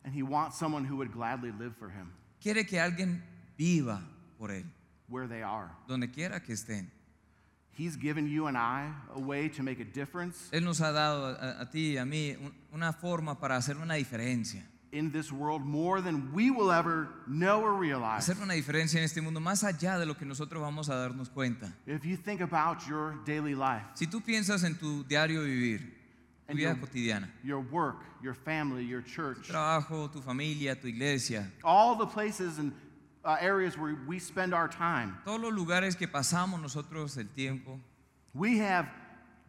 And 0.06 0.14
he 0.14 0.24
wants 0.24 0.58
someone 0.58 0.86
who 0.86 0.98
would 0.98 1.12
gladly 1.12 1.52
live 1.52 1.76
for 1.78 1.90
him 1.90 2.12
Quiere 2.42 2.64
que 2.66 2.80
alguien 2.80 3.22
viva 3.58 4.02
por 4.38 4.52
Él, 4.52 4.66
where 5.10 5.28
they 5.28 5.42
are. 5.42 5.72
donde 5.88 6.12
quiera 6.12 6.40
que 6.42 6.54
estén. 6.54 6.90
He's 7.78 7.98
given 7.98 8.28
you 8.30 8.48
and 8.48 8.56
I 8.58 8.90
a 9.14 9.20
way 9.20 9.50
to 9.50 9.62
make 9.64 9.82
a 9.82 9.84
difference 9.86 10.50
Él 10.54 10.64
nos 10.64 10.80
ha 10.80 10.92
dado 10.94 11.36
a, 11.36 11.62
a 11.62 11.70
ti 11.70 11.94
y 11.94 11.98
a 11.98 12.06
mí 12.06 12.36
una 12.72 12.94
forma 12.94 13.38
para 13.40 13.58
hacer 13.58 13.76
una 13.78 13.96
diferencia. 13.96 14.66
In 14.96 15.12
this 15.12 15.32
world 15.32 15.62
more 15.66 16.00
than 16.02 16.32
we 16.34 16.50
will 16.50 16.72
ever 16.72 17.10
know 17.28 17.62
or 17.62 17.74
realize. 17.74 18.26
Hacer 18.30 18.42
una 18.42 18.54
diferencia 18.54 18.98
en 18.98 19.04
este 19.04 19.22
mundo 19.22 19.40
más 19.42 19.64
allá 19.64 20.00
de 20.00 20.06
lo 20.06 20.14
que 20.16 20.26
nosotros 20.26 20.62
vamos 20.62 20.88
a 20.90 20.94
darnos 20.96 21.30
cuenta. 21.30 21.74
If 21.86 22.06
you 22.06 22.16
think 22.16 22.40
about 22.42 22.88
your 22.88 23.16
daily 23.26 23.56
life, 23.56 23.84
Si 23.96 24.08
tú 24.08 24.22
piensas 24.22 24.64
en 24.64 24.76
tu 24.76 25.04
diario 25.04 25.42
vivir, 25.44 25.80
tu 25.80 26.52
And 26.52 26.58
vida 26.58 26.70
your- 26.70 26.78
cotidiana, 26.80 27.28
your 27.44 27.60
work, 27.60 27.98
your 28.24 28.34
family, 28.34 28.86
your 28.86 29.02
tu 29.02 29.10
church, 29.12 29.50
trabajo, 29.50 30.12
tu 30.12 30.22
familia, 30.22 30.76
tu 30.76 30.88
iglesia, 30.88 31.52
all 31.64 31.96
the 31.98 32.06
places 32.08 32.58
and 32.58 32.72
uh, 33.26 33.36
areas 33.42 33.78
where 33.78 33.98
we 34.08 34.18
spend 34.20 34.54
our 34.54 34.68
time, 34.70 35.18
todos 35.26 35.42
los 35.42 35.52
lugares 35.54 35.96
que 35.98 36.08
pasamos 36.08 36.62
nosotros 36.62 37.18
el 37.18 37.26
tiempo, 37.36 37.80
we 38.34 38.60
have 38.60 38.88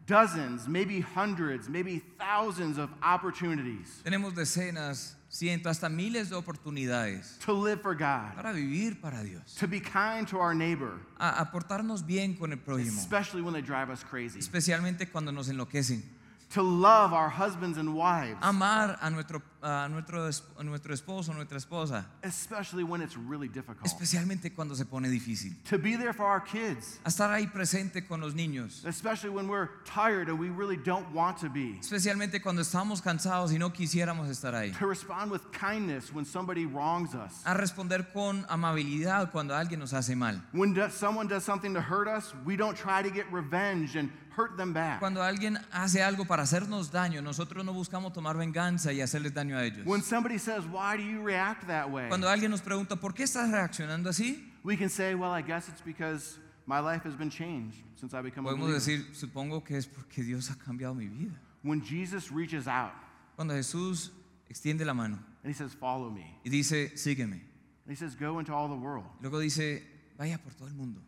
dozens, 0.07 0.67
maybe 0.67 1.01
hundreds, 1.01 1.69
maybe 1.69 2.01
thousands 2.17 2.77
of 2.77 2.89
opportunities 3.03 4.01
tenemos 4.03 4.33
decenas, 4.33 5.15
cientos, 5.29 5.69
hasta 5.69 5.89
miles 5.89 6.29
de 6.29 6.35
oportunidades 6.35 7.37
to 7.39 7.53
live 7.53 7.81
for 7.81 7.93
God, 7.93 8.33
para 8.35 8.53
vivir 8.53 8.99
para 9.01 9.21
Dios, 9.23 9.55
to 9.59 9.67
be 9.67 9.79
kind 9.79 10.27
to 10.27 10.39
our 10.39 10.55
neighbor, 10.55 10.99
a 11.19 11.43
aportarnos 11.43 12.05
bien 12.05 12.33
con 12.35 12.51
el 12.51 12.57
prójimo, 12.57 12.97
especially 12.97 13.41
when 13.41 13.53
they 13.53 13.61
drive 13.61 13.89
us 13.91 14.03
crazy, 14.03 14.39
especialmente 14.39 15.11
cuando 15.11 15.31
nos 15.31 15.49
enloquecen, 15.49 16.01
to 16.49 16.61
love 16.61 17.11
our 17.13 17.27
husbands 17.29 17.77
and 17.77 17.93
wives, 17.93 18.37
amar 18.41 18.97
a 19.01 19.09
nuestro, 19.09 19.41
a 19.61 19.89
nuestro, 19.89 20.29
a 20.57 20.63
nuestro 20.63 20.93
esposo, 20.93 21.33
nuestra 21.33 21.57
esposa, 21.57 22.05
especially 22.23 22.83
when 22.85 23.01
it's 23.01 23.17
really 23.17 23.49
difficult, 23.49 23.85
especialmente 23.85 24.53
cuando 24.55 24.73
se 24.73 24.85
pone 24.85 25.09
difícil, 25.09 25.51
to 25.65 25.77
be 25.77 25.97
there 25.97 26.13
for 26.13 26.23
our 26.25 26.39
kids, 26.39 26.99
a 27.05 27.09
estar 27.09 27.29
ahí 27.31 27.47
presente 27.51 28.07
con 28.07 28.21
los 28.21 28.33
niños, 28.33 28.85
especially 28.85 29.29
when 29.29 29.49
we're 29.49 29.67
tired 29.83 30.29
and 30.29 30.39
we 30.39 30.49
really 30.49 30.77
don't 30.77 31.11
want 31.13 31.37
to 31.37 31.49
be. 31.49 31.77
especialmente 31.81 32.41
cuando 32.41 32.61
estamos 32.61 33.01
cansados 33.01 33.51
y 33.51 33.57
no 33.57 33.71
quisiéramos 33.71 34.29
estar 34.29 34.53
ahí. 34.55 34.71
to 34.79 34.87
respond 34.87 35.29
with 35.29 35.41
kindness 35.51 36.13
when 36.13 36.23
somebody 36.23 36.65
wrongs 36.65 37.13
us. 37.13 37.41
a 37.45 37.53
responder 37.55 38.05
con 38.13 38.45
amabilidad 38.49 39.31
cuando 39.33 39.53
alguien 39.53 39.79
nos 39.79 39.91
hace 39.93 40.15
mal. 40.15 40.41
When 40.53 40.73
do- 40.73 40.89
someone 40.89 41.27
does 41.27 41.43
something 41.43 41.73
to 41.73 41.81
hurt 41.81 42.07
us, 42.07 42.33
we 42.45 42.55
don't 42.55 42.77
try 42.77 43.01
to 43.03 43.09
get 43.09 43.25
revenge 43.33 43.97
and 43.97 44.09
hurt 44.37 44.55
them 44.55 44.73
back. 44.73 44.99
Cuando 44.99 45.21
alguien 45.23 45.57
hace 45.71 46.01
algo 46.03 46.25
para 46.25 46.43
hacernos 46.43 46.91
daño, 46.91 47.21
nosotros 47.21 47.65
no 47.65 47.73
buscamos 47.73 48.13
tomar 48.13 48.37
venganza 48.37 48.93
y 48.93 49.01
hacerles 49.01 49.33
daño 49.33 49.57
a 49.57 49.65
ellos. 49.65 49.85
When 49.85 50.01
somebody 50.01 50.37
says, 50.37 50.65
Why 50.65 50.97
do 50.97 51.03
you 51.03 51.21
react 51.23 51.67
that 51.67 51.89
way? 51.89 52.07
Cuando 52.09 52.29
alguien 52.29 52.51
nos 52.51 52.61
pregunta, 52.61 52.95
¿por 52.95 53.13
qué 53.13 53.23
estás 53.23 53.49
reaccionando 53.51 54.09
así? 54.09 54.43
We 54.63 54.77
can 54.77 54.89
say, 54.89 55.15
Well, 55.15 55.31
I 55.31 55.41
guess 55.41 55.67
it's 55.67 55.81
because 55.81 56.37
my 56.65 56.79
life 56.79 57.03
has 57.03 57.15
been 57.15 57.29
changed 57.29 57.77
since 57.95 58.13
I 58.13 58.21
become 58.21 58.45
a 58.45 58.51
Podemos 58.51 58.73
decir, 58.73 59.05
supongo 59.13 59.63
que 59.63 59.77
es 59.77 59.87
porque 59.87 60.23
Dios 60.23 60.49
ha 60.49 60.55
cambiado 60.55 60.93
mi 60.95 61.07
vida. 61.07 61.33
When 61.63 61.81
Jesus 61.81 62.31
reaches 62.31 62.67
out 62.67 62.93
Cuando 63.35 63.53
Jesús 63.55 64.11
extiende 64.49 64.85
la 64.85 64.93
mano 64.93 65.17
and 65.43 65.51
he 65.51 65.53
says, 65.53 65.73
Follow 65.73 66.09
me, 66.09 66.39
y 66.45 66.49
dice, 66.49 66.91
sígueme. 66.95 67.41
and 67.85 67.89
he 67.89 67.95
says, 67.95 68.15
Go 68.15 68.39
into 68.39 68.53
all 68.53 68.67
the 68.67 68.75
world. 68.75 69.05
Luego 69.21 69.39
dice, 69.39 69.81
vaya 70.17 70.37
por 70.37 70.51
todo 70.53 70.67
el 70.67 70.75
mundo. 70.75 70.99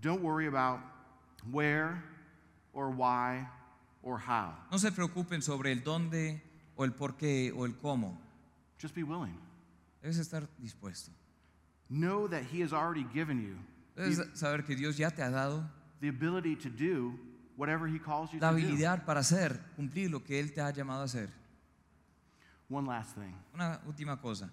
Don't 0.00 0.22
worry 0.22 0.46
about 0.46 0.80
where 1.50 2.02
or 2.76 2.90
why 2.90 3.48
or 4.02 4.18
how. 4.18 4.54
No 4.70 4.78
se 4.78 4.92
preocupen 4.92 5.42
sobre 5.42 5.72
el 5.72 5.82
dónde 5.82 6.40
o 6.76 6.84
el 6.84 6.92
por 6.92 7.16
qué 7.16 7.50
o 7.56 7.64
el 7.64 7.72
cómo. 7.72 8.16
Just 8.80 8.94
be 8.94 9.02
willing. 9.02 9.36
Debes 10.02 10.18
estar 10.18 10.46
dispuesto. 10.60 11.10
Know 11.88 12.28
that 12.28 12.42
He 12.52 12.60
has 12.62 12.72
already 12.72 13.04
given 13.14 13.40
you 13.40 13.56
Debes 13.96 14.18
the, 14.18 14.36
saber 14.36 14.62
que 14.64 14.76
Dios 14.76 14.96
ya 14.98 15.10
te 15.10 15.22
ha 15.22 15.30
dado 15.30 15.64
the 16.00 16.08
ability 16.08 16.54
to 16.56 16.68
do 16.68 17.18
whatever 17.56 17.86
He 17.88 17.98
calls 17.98 18.30
you 18.32 18.38
la 18.40 18.50
to 18.50 18.56
do. 18.56 18.62
habilidad 18.62 19.04
para 19.06 19.20
hacer, 19.20 19.58
cumplir 19.76 20.10
lo 20.10 20.22
que 20.22 20.38
Él 20.38 20.52
te 20.52 20.60
ha 20.60 20.70
llamado 20.70 21.00
a 21.00 21.04
hacer. 21.04 21.30
One 22.68 22.86
last 22.86 23.14
thing. 23.14 23.34
Una 23.54 23.80
última 23.86 24.20
cosa. 24.20 24.50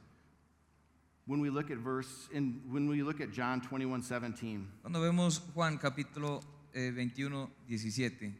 When 1.25 1.39
we 1.39 1.49
look 1.49 1.71
at 1.71 1.77
verse, 1.77 2.27
in, 2.31 2.61
when 2.69 2.87
we 2.87 3.01
look 3.01 3.21
at 3.21 3.31
John 3.31 3.61
21 3.61 4.03
17, 4.03 4.67
Cuando 4.81 5.01
vemos 5.01 5.41
Juan 5.53 5.77
capítulo 5.77 6.41
21, 6.73 7.47
17, 7.67 8.35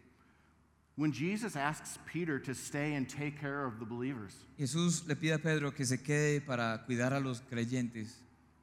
when 0.96 1.12
Jesus 1.12 1.56
asks 1.56 1.98
Peter 2.06 2.38
to 2.40 2.54
stay 2.54 2.94
and 2.94 3.08
take 3.10 3.40
care 3.40 3.66
of 3.66 3.80
the 3.80 3.86
believers, 3.86 4.34
Jesús 4.60 5.08
le 5.08 5.16
pide 5.16 5.34
a 5.34 5.40
Pedro 5.40 5.72
que 5.72 5.86
se 5.86 5.98
quede 5.98 6.46
para 6.46 6.82
cuidar 6.88 7.14
a 7.14 7.20
los 7.20 7.42
creyentes. 7.52 8.14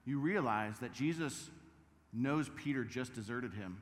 you 0.04 0.18
realize 0.20 0.78
that 0.80 0.92
Jesus 0.92 1.50
knows 2.12 2.48
Peter 2.56 2.85
just 2.85 3.14
deserted 3.14 3.52
him 3.52 3.76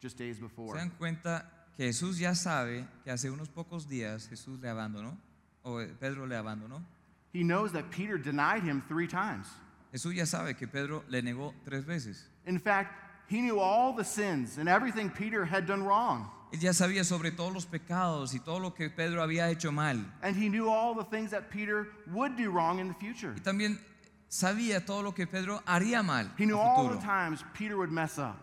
just 0.00 0.18
days 0.18 0.36
Se 0.36 0.42
before. 0.42 0.76
dan 0.76 0.90
cuenta 0.98 1.44
que 1.76 1.86
Jesús 1.86 2.18
ya 2.18 2.32
sabe 2.34 2.86
que 3.04 3.12
hace 3.12 3.30
unos 3.30 3.48
pocos 3.48 3.86
días 3.88 4.28
Jesús 4.28 4.60
le 4.60 4.68
abandonó, 4.68 5.16
o 5.64 5.78
eh, 5.78 5.88
Pedro 5.98 6.26
le 6.26 6.36
abandonó. 6.36 6.82
He 7.32 7.42
knows 7.42 7.72
that 7.72 7.90
Peter 7.90 8.18
denied 8.18 8.62
him 8.62 8.82
three 8.88 9.06
times. 9.06 9.46
Jesús 9.92 10.14
ya 10.14 10.24
sabe 10.24 10.54
que 10.56 10.66
Pedro 10.66 11.02
le 11.08 11.22
negó 11.22 11.54
tres 11.64 11.84
veces. 11.84 12.24
In 12.46 12.58
fact, 12.58 12.94
he 13.32 13.40
knew 13.40 13.58
all 13.58 13.92
the 13.94 14.04
sins 14.04 14.58
and 14.58 14.68
everything 14.68 15.08
Peter 15.10 15.44
had 15.44 15.66
done 15.66 15.82
wrong. 15.82 16.28
Él 16.52 16.60
ya 16.60 16.72
sabía 16.74 17.02
sobre 17.04 17.30
todos 17.30 17.52
los 17.54 17.64
pecados 17.64 18.34
y 18.34 18.38
todo 18.40 18.58
lo 18.60 18.74
que 18.74 18.90
Pedro 18.90 19.22
había 19.22 19.48
hecho 19.50 19.72
mal. 19.72 20.04
And 20.22 20.36
he 20.36 20.48
knew 20.50 20.68
all 20.68 20.94
the 20.94 21.04
things 21.04 21.30
that 21.30 21.50
Peter 21.50 21.88
would 22.12 22.36
do 22.36 22.50
wrong 22.50 22.78
in 22.78 22.88
the 22.88 22.94
future. 22.94 23.32
Y 23.34 23.40
también 23.40 23.78
sabía 24.28 24.84
todo 24.84 25.02
lo 25.02 25.12
que 25.12 25.26
Pedro 25.26 25.62
haría 25.66 26.02
mal 26.04 26.30
He 26.38 26.44
knew 26.44 26.58
all 26.58 26.88
the 26.88 26.94
futuro. 26.96 27.00
times 27.06 27.42
Peter 27.54 27.76
would 27.78 27.90
mess 27.90 28.18
up, 28.18 28.36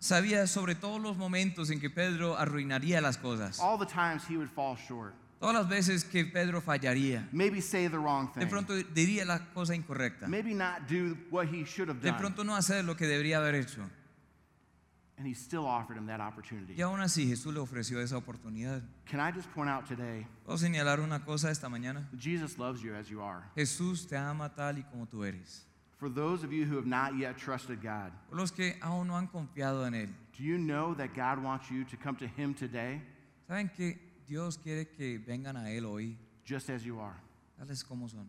Sabía 0.00 0.46
sobre 0.48 0.74
todos 0.74 1.00
los 1.00 1.16
momentos 1.16 1.70
en 1.70 1.78
que 1.80 1.88
Pedro 1.90 2.36
arruinaría 2.36 3.00
las 3.00 3.16
cosas. 3.16 3.60
all 3.60 3.78
the 3.78 3.86
times 3.86 4.24
he 4.28 4.36
would 4.36 4.50
fall 4.50 4.76
short, 4.76 5.14
Todas 5.40 5.54
las 5.54 5.68
veces 5.68 6.04
que 6.04 6.24
Pedro 6.24 6.60
fallaría. 6.60 7.28
maybe 7.32 7.60
say 7.60 7.86
the 7.88 7.98
wrong 7.98 8.28
De 8.34 8.40
thing, 8.40 8.48
pronto 8.48 8.74
diría 8.94 9.24
la 9.24 9.38
cosa 9.54 9.74
incorrecta. 9.74 10.26
maybe 10.28 10.52
not 10.54 10.88
do 10.88 11.16
what 11.30 11.46
he 11.46 11.64
should 11.64 11.88
have 11.88 12.00
De 12.00 12.10
done. 12.10 12.18
pronto 12.18 12.42
no 12.44 12.54
hacer 12.56 12.84
lo 12.84 12.96
que 12.96 13.06
debería 13.06 13.38
haber 13.38 13.54
hecho. 13.56 13.82
And 15.18 15.26
he 15.26 15.34
still 15.34 15.66
offered 15.66 15.96
him 15.98 16.06
that 16.06 16.20
opportunity. 16.20 16.74
Y 16.74 16.82
aún 16.82 17.00
así 17.00 17.28
Jesús 17.28 17.52
le 17.52 17.60
ofreció 17.60 18.00
esa 18.00 18.16
oportunidad. 18.16 18.82
Can 19.06 19.20
I 19.20 19.30
just 19.30 19.48
point 19.52 19.68
out 19.68 19.86
today, 19.86 20.26
¿Puedo 20.44 20.58
señalar 20.58 21.00
una 21.00 21.24
cosa 21.24 21.50
esta 21.50 21.68
mañana? 21.68 22.08
Jesus 22.18 22.58
loves 22.58 22.80
you 22.82 22.94
as 22.94 23.08
you 23.08 23.20
are. 23.22 23.42
Jesús 23.54 24.06
te 24.08 24.16
ama 24.16 24.48
tal 24.48 24.78
y 24.78 24.82
como 24.90 25.06
tú 25.06 25.22
eres. 25.24 25.64
For 25.98 26.08
those 26.08 26.42
of 26.42 26.52
you 26.52 26.64
who 26.64 26.76
have 26.76 26.86
not 26.86 27.16
yet 27.16 27.36
trusted 27.36 27.80
God, 27.82 28.10
Por 28.28 28.38
los 28.38 28.50
que 28.50 28.74
aún 28.80 29.06
no 29.06 29.16
han 29.16 29.28
confiado 29.28 29.86
en 29.86 29.94
Él. 29.94 30.08
do 30.36 30.42
you 30.42 30.56
know 30.58 30.94
that 30.94 31.14
God 31.14 31.38
wants 31.44 31.70
you 31.70 31.84
to 31.84 31.96
come 31.96 32.16
to 32.16 32.26
him 32.26 32.54
today 32.54 33.00
¿Saben 33.46 33.68
que 33.72 33.98
Dios 34.26 34.56
quiere 34.56 34.86
que 34.88 35.18
vengan 35.18 35.56
a 35.56 35.70
Él 35.70 35.84
hoy, 35.84 36.16
just 36.44 36.70
as 36.70 36.82
you 36.84 36.98
are? 36.98 37.14
tales 37.58 37.84
como 37.84 38.08
son? 38.08 38.26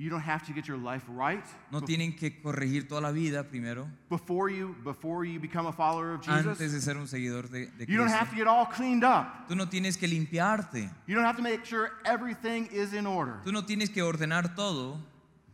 You 0.00 0.08
don't 0.08 0.22
have 0.22 0.46
to 0.46 0.54
get 0.54 0.66
your 0.66 0.78
life 0.78 1.04
right 1.10 1.44
No 1.70 1.82
tienen 1.82 2.16
que 2.16 2.40
corregir 2.40 2.88
toda 2.88 3.02
la 3.02 3.10
vida 3.10 3.44
primero, 3.44 3.86
before 4.08 4.48
you 4.50 4.74
before 4.82 5.26
you 5.26 5.38
become 5.38 5.66
a 5.66 5.72
follower 5.72 6.14
of 6.14 6.22
Jesus. 6.22 6.58
antes 6.58 6.72
de 6.72 6.80
ser 6.80 6.96
un 6.96 7.06
seguidor 7.06 7.50
de, 7.50 7.66
de 7.66 7.84
You 7.84 7.98
don't 7.98 8.08
have 8.08 8.30
Cristo. 8.30 8.36
to 8.36 8.36
get 8.36 8.46
all 8.48 8.64
cleaned 8.64 9.04
up. 9.04 9.46
Tú 9.46 9.54
no 9.54 9.68
tienes 9.68 9.98
que 9.98 10.08
limpiarte. 10.08 10.90
You 11.06 11.14
don't 11.14 11.26
have 11.26 11.36
to 11.36 11.42
make 11.42 11.66
sure 11.66 11.90
everything 12.06 12.66
is 12.72 12.94
in 12.94 13.06
order. 13.06 13.42
Tú 13.44 13.52
no 13.52 13.66
tienes 13.66 13.90
que 13.90 14.02
ordenar 14.02 14.54
todo. 14.54 14.96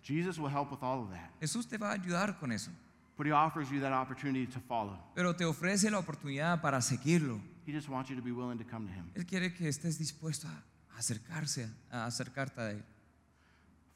Jesus 0.05 0.39
will 0.39 0.49
help 0.49 0.71
with 0.71 0.81
all 0.81 1.03
of 1.03 1.11
that. 1.11 1.33
Jesús 1.41 1.67
te 1.67 1.77
va 1.77 1.91
a 1.91 1.95
ayudar 1.99 2.39
con 2.39 2.53
eso. 2.53 2.71
But 3.17 3.27
he 3.27 3.33
offers 3.33 3.69
you 3.73 3.81
that 3.81 3.93
opportunity 3.93 4.47
to 4.47 4.61
follow. 4.61 4.97
Pero 5.17 5.35
te 5.35 5.45
ofrece 5.45 5.91
la 5.91 5.99
oportunidad 5.99 6.61
para 6.63 6.81
seguirlo. 6.81 7.41
He 7.67 7.73
just 7.73 7.89
wants 7.89 8.11
you 8.11 8.15
to 8.15 8.23
be 8.23 8.31
willing 8.31 8.59
to 8.59 8.65
come 8.65 8.87
to 8.87 8.93
him. 8.93 9.11
Él 9.17 9.27
quiere 9.27 9.53
que 9.53 9.67
estés 9.67 9.99
dispuesto 9.99 10.47
a 10.47 10.63
acercarse, 10.97 11.69
a 11.91 12.07
acercarte 12.07 12.61
a 12.61 12.71
Él. 12.71 12.85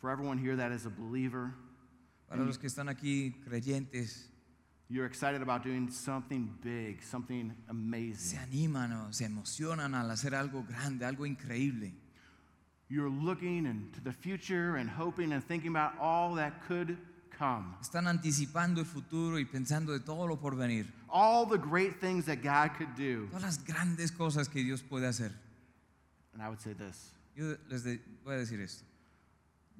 For 0.00 0.10
everyone 0.10 0.38
here 0.38 0.56
that 0.56 0.72
is 0.72 0.86
a 0.86 0.90
believer, 0.90 1.52
Para 2.28 2.44
los 2.44 2.58
que 2.58 2.68
están 2.68 2.88
aquí 2.88 3.34
creyentes, 3.44 4.28
you're 4.88 5.04
excited 5.06 5.42
about 5.42 5.62
doing 5.64 5.90
something 5.90 6.48
big, 6.62 7.02
something 7.02 7.50
se 7.50 7.70
amazing. 7.70 8.38
animan 8.38 8.92
o 8.92 9.12
se 9.12 9.24
emocionan 9.24 9.94
al 9.94 10.10
hacer 10.10 10.34
algo 10.34 10.64
grande, 10.66 11.04
algo 11.04 11.26
increíble. 11.26 11.92
You're 12.88 13.10
looking 13.10 13.66
into 13.66 14.00
the 14.02 14.12
future 14.12 14.76
and 14.76 14.88
hoping 14.88 15.32
and 15.32 15.44
thinking 15.44 15.70
about 15.70 15.92
all 16.00 16.34
that 16.36 16.62
could 16.66 16.96
come. 17.36 17.74
Están 17.80 18.06
anticipando 18.08 18.80
el 18.80 18.86
futuro 18.86 19.38
y 19.38 19.44
pensando 19.44 19.92
de 19.92 20.00
todo 20.00 20.26
lo 20.26 20.36
por 20.36 20.54
venir. 20.56 20.86
All 21.08 21.46
the 21.46 21.58
great 21.58 22.00
things 22.00 22.24
that 22.26 22.42
God 22.42 22.70
could 22.78 22.94
do. 22.96 23.26
Todas 23.30 23.42
las 23.42 23.64
grandes 23.64 24.10
cosas 24.12 24.48
que 24.48 24.62
Dios 24.64 24.82
puede 24.82 25.06
hacer. 25.06 25.32
And 26.32 26.40
I 26.42 26.48
would 26.48 26.60
say 26.60 26.72
this 26.74 27.12
Yo 27.36 27.56
les 27.68 27.82
de- 27.84 28.00
voy 28.24 28.34
a 28.34 28.38
decir 28.38 28.60
esto. 28.60 28.84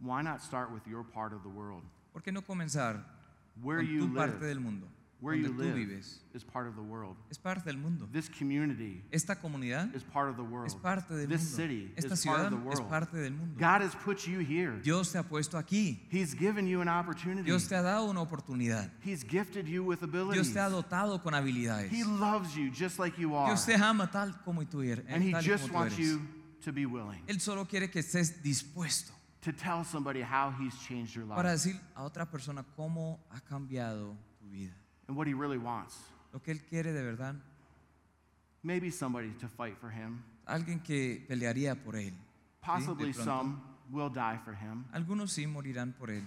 Why 0.03 0.23
not 0.23 0.41
start 0.43 0.71
with 0.73 0.87
your 0.87 1.03
part 1.05 1.33
of 1.33 1.43
the 1.43 1.49
world? 1.49 1.83
¿Por 2.13 2.23
qué 2.23 2.33
no 2.33 2.43
comenzar 2.43 3.05
Where 3.63 3.79
con 3.83 3.87
you 3.95 4.09
tu 4.09 4.15
parte 4.15 4.39
live, 4.41 4.47
del 4.55 4.61
mundo? 4.61 4.87
where 5.23 5.37
donde 5.37 5.49
you 5.49 5.55
tú 5.55 5.63
live 5.63 5.75
vives. 5.75 6.21
is 6.33 6.43
part 6.43 6.67
of 6.67 6.77
the 6.77 6.83
world. 6.83 7.15
Es 7.31 7.37
parte 7.37 7.63
del 7.67 7.77
mundo. 7.77 8.09
This 8.11 8.27
community 8.31 9.03
Esta 9.13 9.35
comunidad 9.37 9.95
is 9.95 10.03
part 10.03 10.31
of 10.31 10.37
the 10.37 10.43
world. 10.43 10.67
es 10.67 10.75
parte 10.75 11.15
del 11.15 11.27
This 11.29 11.43
mundo. 11.43 11.57
city 11.57 11.93
Esta 11.95 12.15
is 12.15 12.25
part 12.25 12.39
ciudad 12.39 12.53
of 12.55 12.63
the 12.65 12.71
es 12.71 12.79
world. 12.79 12.89
parte 12.91 13.17
del 13.19 13.33
mundo. 13.33 13.55
God 13.59 13.83
has 13.83 13.95
put 13.97 14.27
you 14.27 14.39
here. 14.39 14.81
Dios 14.83 15.13
te 15.13 15.19
ha 15.19 15.23
puesto 15.23 15.59
aquí. 15.59 15.99
He's 16.11 16.33
given 16.35 16.67
you 16.67 16.81
an 16.81 16.89
opportunity. 16.89 17.43
Dios 17.45 17.69
te 17.69 17.75
ha 17.77 17.83
dado 17.83 18.09
una 18.09 18.23
oportunidad. 18.23 18.91
He's 19.05 19.23
gifted 19.23 19.67
you 19.69 19.85
with 19.85 20.01
Dios 20.01 20.09
abilities. 20.09 20.53
te 20.55 20.59
ha 20.59 20.71
dotado 20.71 21.23
con 21.23 21.35
habilidades. 21.35 21.91
He 21.93 22.03
loves 22.03 22.55
you 22.57 22.71
just 22.71 22.99
like 22.99 23.19
you 23.21 23.35
are. 23.37 23.49
Dios 23.53 23.67
te 23.67 23.75
ama 23.75 24.11
tal 24.11 24.33
como 24.43 24.63
tú 24.65 24.81
eres. 24.83 25.05
And 25.07 25.23
he 25.23 25.33
tal 25.33 25.43
y 25.43 25.47
just 25.47 25.65
como 25.69 25.81
tú 25.81 25.83
wants 25.85 25.99
eres. 25.99 26.09
you 26.13 26.21
to 26.65 26.73
be 26.73 26.87
willing 26.87 27.23
Él 27.27 27.41
solo 27.41 27.67
quiere 27.67 27.91
que 27.91 28.01
estés 28.01 28.43
dispuesto 28.43 29.13
to 29.43 29.53
tell 29.53 29.85
somebody 29.85 30.21
how 30.21 30.53
he's 30.59 30.75
changed 30.87 31.15
your 31.15 31.25
life 31.25 31.37
para 31.37 31.53
decir 31.53 31.81
a 31.95 32.03
otra 32.05 32.27
persona 32.31 32.65
cómo 32.77 33.19
ha 33.31 33.41
cambiado 33.41 34.17
tu 34.39 34.49
vida. 34.51 34.75
and 35.09 35.17
what 35.17 35.27
he 35.27 35.35
really 35.35 35.59
wants. 35.59 35.97
Lo 36.33 36.41
que 36.41 36.53
Él 36.53 36.61
quiere 36.69 36.93
de 36.93 37.03
verdad. 37.03 37.35
Maybe 38.63 38.91
somebody 38.91 39.31
to 39.41 39.49
fight 39.49 39.77
for 39.79 39.91
him. 39.91 40.23
Alguien 40.47 40.81
que 40.81 41.25
pelearía 41.29 41.75
por 41.75 41.97
Él. 41.97 42.13
Possibly 42.61 43.13
pronto. 43.13 43.25
some 43.25 43.63
will 43.91 44.11
die 44.11 44.39
for 44.45 44.55
him. 44.55 44.85
Algunos 44.93 45.33
sí 45.33 45.47
morirán 45.47 45.93
por 45.93 46.11
Él. 46.11 46.27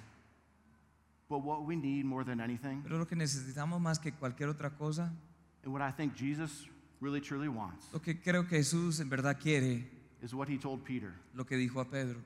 But 1.30 1.44
what 1.44 1.66
we 1.66 1.76
need 1.76 2.06
more 2.06 2.24
than 2.26 2.40
anything, 2.42 2.82
Pero 2.84 2.98
lo 2.98 3.08
que 3.08 3.16
necesitamos 3.16 3.80
más 3.80 4.00
que 4.00 4.12
cualquier 4.12 4.50
otra 4.50 4.72
cosa, 4.72 5.12
and 5.64 5.74
what 5.74 5.82
I 5.82 5.92
think 5.92 6.16
Jesus 6.16 6.68
really 7.00 7.22
truly 7.22 7.48
wants, 7.48 7.88
lo 7.94 8.02
que 8.02 8.20
creo 8.20 8.48
que 8.48 8.58
Jesús 8.58 9.00
en 9.00 9.10
verdad 9.10 9.40
quiere, 9.40 9.88
is 10.22 10.34
what 10.34 10.50
he 10.50 10.58
told 10.58 10.84
Peter. 10.84 11.14
lo 11.34 11.46
que 11.46 11.56
dijo 11.56 11.80
a 11.80 11.86
Pedro. 11.86 12.20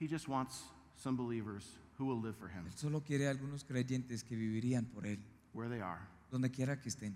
He 0.00 0.08
just 0.08 0.28
wants 0.28 0.62
some 0.96 1.16
believers 1.16 1.64
who 1.98 2.06
will 2.06 2.20
live 2.20 2.36
for 2.36 2.48
him 2.48 2.64
Él 2.66 2.76
solo 2.76 3.00
quiere 3.00 3.28
algunos 3.28 3.64
creyentes 3.64 4.22
que 4.24 4.36
vivirían 4.36 4.84
por 4.86 5.06
Él, 5.06 5.18
where 5.52 5.68
they 5.68 5.80
are. 5.80 6.00
donde 6.30 6.50
quiera 6.50 6.80
que 6.80 6.88
estén. 6.90 7.14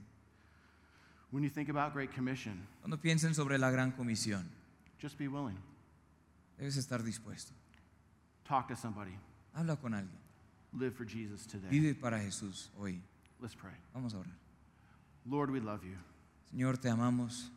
When 1.31 1.43
you 1.43 1.51
think 1.51 1.69
about 1.69 1.93
Great 1.93 2.13
Commission, 2.15 2.67
Cuando 2.81 2.97
piensen 2.97 3.35
sobre 3.35 3.59
la 3.59 3.71
gran 3.71 3.93
comisión, 3.93 4.45
just 4.99 5.19
be 5.19 5.29
willing. 5.29 5.59
debes 6.59 6.77
estar 6.77 7.03
dispuesto. 7.03 7.53
Talk 8.45 8.69
to 8.69 8.77
somebody. 8.77 9.19
Habla 9.55 9.77
con 9.77 9.93
alguien. 9.93 10.19
Live 10.73 10.95
for 10.95 11.05
Jesus 11.05 11.47
today. 11.47 11.69
Vive 11.71 11.95
para 11.95 12.19
Jesús 12.19 12.69
hoy. 12.79 13.01
Let's 13.41 13.55
pray. 13.55 13.75
Vamos 13.95 14.15
a 14.15 14.19
orar. 14.19 14.33
Lord, 15.27 15.51
we 15.51 15.61
love 15.61 15.85
you. 15.85 15.97
Señor, 16.53 16.79
te 16.81 16.89
amamos. 16.89 17.51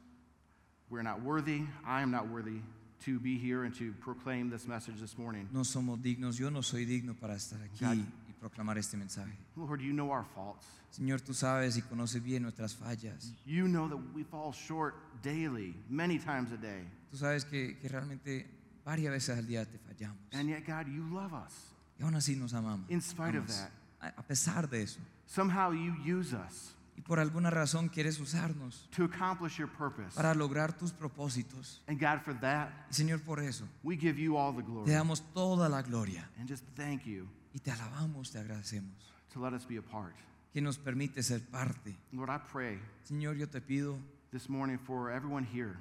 We're 0.90 1.04
not 1.04 1.22
worthy. 1.22 1.64
I 1.86 2.02
am 2.02 2.12
not 2.12 2.28
worthy 2.28 2.62
to 3.06 3.20
be 3.20 3.38
here 3.38 3.64
and 3.64 3.76
to 3.78 3.94
proclaim 4.00 4.50
this 4.50 4.68
message 4.68 5.00
this 5.00 5.18
morning. 5.18 5.48
No 5.52 5.62
somos 5.62 6.00
dignos. 6.02 6.38
Yo 6.38 6.50
no 6.50 6.62
soy 6.62 6.86
digno 6.86 7.16
para 7.20 7.36
estar 7.36 7.60
aquí 7.62 7.86
God. 7.86 7.98
y 8.28 8.34
proclamar 8.40 8.78
este 8.78 8.98
mensaje. 8.98 9.34
Lord, 9.56 9.82
you 9.82 9.94
know 9.94 10.12
our 10.12 10.26
faults. 10.36 10.66
Señor, 10.92 11.22
tú 11.22 11.34
sabes 11.34 11.78
y 11.78 11.82
conoces 11.82 12.22
bien 12.22 12.44
nuestras 12.44 12.76
fallas. 12.76 13.34
You 13.46 13.68
know 13.68 13.88
that 13.88 13.98
we 14.14 14.24
fall 14.24 14.52
short 14.52 14.96
daily, 15.22 15.76
many 15.90 16.20
times 16.20 16.52
a 16.52 16.58
day. 16.58 16.86
Tú 17.12 17.18
sabes 17.18 17.46
que, 17.46 17.78
que 17.80 17.88
realmente 17.88 18.46
varias 18.86 19.12
veces 19.12 19.38
al 19.38 19.48
día 19.48 19.66
te 19.66 19.78
fallamos. 19.78 20.18
And 20.34 20.50
yet, 20.50 20.66
God, 20.66 20.88
you 20.88 21.04
love 21.14 21.34
us. 21.34 21.54
Y 22.00 22.04
aún 22.04 22.16
así 22.16 22.36
nos 22.36 22.54
amamos. 22.54 22.90
In 22.90 23.02
spite 23.02 23.38
of 23.38 23.48
that. 23.48 23.72
A 24.02 24.08
a 24.18 24.24
pesar 24.24 24.70
de 24.70 24.84
eso. 24.84 25.00
Somehow 25.28 25.72
you 25.72 25.94
use 26.04 26.34
us 26.34 26.74
Y 27.02 27.04
por 27.04 27.20
alguna 27.20 27.50
razón 27.50 27.90
quieres 27.90 28.20
usarnos 28.20 28.88
to 28.96 29.06
accomplish 29.06 29.58
your 29.58 29.68
purpose. 29.68 30.16
para 30.16 30.36
lograr 30.36 30.72
tus 30.78 30.92
propósitos. 30.94 31.82
And 31.88 32.00
God, 32.00 32.22
for 32.24 32.40
that, 32.42 32.70
Y 32.92 32.94
Señor, 32.94 33.22
por 33.22 33.40
eso 33.40 33.68
we 33.84 33.98
give 33.98 34.22
you 34.22 34.38
all 34.38 34.54
the 34.56 34.62
te 34.62 34.68
glory. 34.70 34.92
damos 34.92 35.22
toda 35.34 35.68
la 35.68 35.82
gloria. 35.82 36.30
And 36.38 36.48
just 36.48 36.64
thank 36.76 37.06
you 37.06 37.28
Y 37.56 37.60
te 37.60 37.72
alabamos, 37.72 38.32
te 38.32 38.38
agradecemos. 38.40 38.94
to 39.34 39.40
let 39.40 39.54
us 39.54 39.66
be 39.66 39.78
a 39.78 39.82
part. 39.82 40.14
Que 40.54 40.62
nos 40.62 40.78
permite 40.78 41.24
ser 41.24 41.40
parte. 41.50 41.96
Lord, 42.12 42.30
I 42.30 42.38
pray 42.38 42.78
Señor, 43.04 43.36
yo 43.36 43.48
te 43.48 43.62
pido 43.62 43.98
this 44.32 44.48
morning 44.48 44.78
for 44.78 45.10
everyone 45.12 45.44
here. 45.46 45.78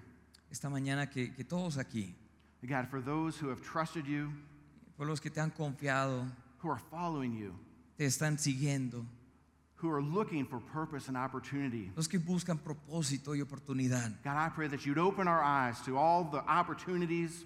esta 0.51 0.71
mañana 0.71 1.11
que, 1.11 1.35
que 1.35 1.45
todos 1.45 1.77
aquí, 1.77 2.15
God, 2.63 2.87
for 2.89 3.03
those 3.03 3.37
who 3.39 3.51
have 3.51 3.61
trusted 3.61 4.07
you, 4.07 4.33
por 4.97 5.07
los 5.07 5.21
que 5.21 5.31
te 5.31 5.41
han 5.41 5.51
confiado, 5.51 6.25
who 6.63 6.71
are 6.71 6.81
following 6.91 7.37
you, 7.37 7.53
te 7.99 8.07
están 8.07 8.39
siguiendo, 8.39 9.05
who 9.81 9.91
are 9.91 10.03
looking 10.03 10.45
for 10.45 10.61
purpose 10.61 11.09
and 11.09 11.17
opportunity. 11.17 11.91
los 11.97 12.09
que 12.09 12.19
buscan 12.19 12.59
propósito 12.59 13.35
y 13.35 13.41
oportunidad. 13.41 14.13
God, 14.23 14.37
I 14.37 14.51
pray 14.51 14.69
that 14.69 14.85
you'd 14.85 14.99
open 14.99 15.27
our 15.27 15.43
eyes 15.43 15.81
to 15.87 15.97
all 15.97 16.25
the 16.25 16.43
opportunities, 16.47 17.45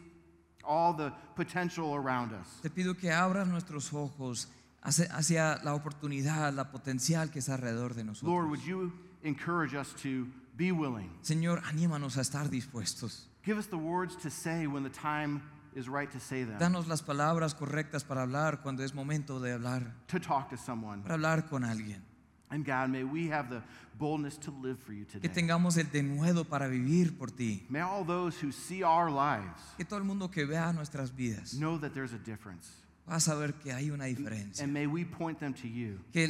all 0.65 0.93
the 0.93 1.13
potential 1.37 1.95
around 1.95 2.33
us. 2.33 2.49
Te 2.63 2.71
pido 2.71 2.95
que 2.99 3.11
abras 3.11 3.47
nuestros 3.47 3.93
ojos 3.93 4.49
hacia, 4.83 5.61
la 5.65 5.75
oportunidad, 5.75 6.53
la 6.55 6.71
potencial 6.71 7.31
que 7.31 7.41
está 7.41 7.55
alrededor 7.55 7.95
de 7.95 8.05
Lord, 8.23 8.49
would 8.49 8.63
you 8.63 8.93
encourage 9.23 9.75
us 9.75 9.95
to 10.03 10.27
be 10.57 10.73
willing? 10.73 11.11
Señor, 11.23 11.63
anímanos 11.65 12.17
a 12.19 12.21
estar 12.21 12.49
dispuestos. 12.51 13.29
Give 13.45 13.59
us 13.59 13.67
the 13.67 13.77
words 13.77 14.17
to 14.17 14.31
say 14.31 14.67
when 14.67 14.83
the 14.83 14.91
time 14.91 15.43
is 15.75 15.89
right 15.89 16.11
to 16.11 16.21
say 16.21 16.45
them, 16.45 16.59
Danos 16.59 16.87
las 16.87 17.03
palabras 17.03 17.55
correctas 17.55 18.05
para 18.05 18.23
hablar 18.23 18.63
cuando 18.63 18.83
es 18.83 18.95
momento 18.95 19.41
de 19.41 19.53
hablar, 19.53 19.95
to 20.09 20.21
talk 20.21 20.49
to 20.51 20.57
someone. 20.57 21.03
para 21.03 21.15
hablar 21.15 21.49
con 21.49 21.65
alguien. 21.65 22.03
And 22.51 22.65
God, 22.65 22.91
may 22.91 23.03
we 23.05 23.29
have 23.29 23.49
the 23.51 23.63
boldness 23.99 24.37
to 24.39 24.51
live 24.63 24.79
for 24.79 24.93
you 24.93 25.05
today. 25.05 25.21
Que 25.21 25.29
tengamos 25.29 25.77
el 25.77 25.85
denuedo 25.91 26.45
para 26.45 26.69
vivir 26.69 27.17
por 27.19 27.29
ti. 27.29 27.65
May 27.69 27.81
all 27.81 28.05
those 28.05 28.39
who 28.39 28.53
see 28.53 28.83
our 28.85 29.11
lives 29.11 29.61
Que 29.77 29.85
todo 29.85 29.99
el 29.99 30.05
mundo 30.05 30.29
que 30.31 30.45
vea 30.47 30.73
nuestras 30.73 31.11
vidas 31.11 31.55
know 31.55 31.79
that 31.79 31.95
there's 31.95 32.13
a 32.13 32.19
difference. 32.19 32.69
va 33.09 33.17
a 33.17 33.21
saber 33.21 33.55
que 33.55 33.73
hay 33.73 33.91
una 33.91 34.05
diferencia. 34.05 34.63
And 34.63 34.73
may 34.73 34.87
we 34.87 35.05
point 35.05 35.39
them 35.41 35.55
to 35.55 35.69
you, 35.69 35.99
Que, 36.13 36.29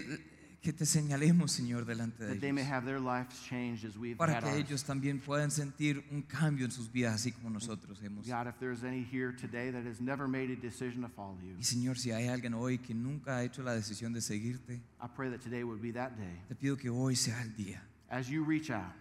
que 0.64 0.72
te 0.72 0.86
señalemos, 0.86 1.52
Señor, 1.52 1.84
delante 1.84 2.24
de 2.24 2.32
that 2.34 2.40
they 2.40 2.50
may 2.50 2.62
ellos. 2.62 2.72
have 2.72 2.86
their 2.86 2.98
lives 2.98 3.38
changed 3.48 3.84
as 3.84 3.96
we've 3.98 4.16
Para 4.16 4.32
had 4.38 4.42
que 4.42 4.50
ours. 4.50 4.58
ellos 4.66 4.82
también 4.84 5.20
puedan 5.20 5.50
sentir 5.50 6.02
un 6.10 6.22
cambio 6.22 6.64
en 6.64 6.72
sus 6.72 6.90
vidas, 6.90 7.14
así 7.16 7.30
como 7.32 7.50
nosotros 7.50 8.00
hemos. 8.02 8.26
God, 8.26 8.48
if 8.48 8.58
there's 8.58 8.82
any 8.82 9.02
here 9.04 9.30
today 9.32 9.70
that 9.70 9.84
has 9.86 10.00
never 10.00 10.26
made 10.26 10.50
a 10.50 10.56
decision 10.56 11.02
to 11.02 11.08
follow 11.10 11.38
you, 11.42 11.54
Y 11.58 11.62
Señor, 11.64 11.98
si 11.98 12.10
hay 12.12 12.28
alguien 12.28 12.54
hoy 12.54 12.78
que 12.78 12.94
nunca 12.94 13.36
ha 13.36 13.44
hecho 13.44 13.62
la 13.62 13.74
decisión 13.74 14.12
de 14.14 14.22
seguirte, 14.22 14.80
I 15.00 15.06
pray 15.14 15.30
that 15.30 15.40
today 15.42 15.62
would 15.62 15.82
be 15.82 15.92
that 15.92 16.12
day. 16.16 16.40
te 16.48 16.54
pido 16.54 16.76
que 16.78 16.88
hoy 16.88 17.14
sea 17.14 17.42
el 17.42 17.54
día. 17.54 17.82
As 18.08 18.28
you 18.28 18.42
reach 18.42 18.70
out 18.70 18.94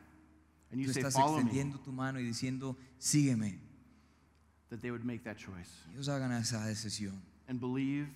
and 0.71 0.81
you 0.81 0.87
Tú 0.87 0.93
say, 0.93 1.01
estás 1.01 1.13
follow 1.13 1.37
me, 1.37 1.43
extendiendo 1.43 1.79
tu 1.79 1.91
mano 1.93 2.19
y 2.19 2.23
diciendo, 2.23 2.77
sígueme. 2.99 3.57
that 4.69 4.81
they 4.81 4.91
would 4.91 5.05
make 5.05 5.23
that 5.23 5.37
choice 5.37 5.69
Ellos 5.93 6.09
hagan 6.09 6.31
esa 6.33 6.65
decisión. 6.65 7.21
and 7.47 7.59
believe 7.59 8.07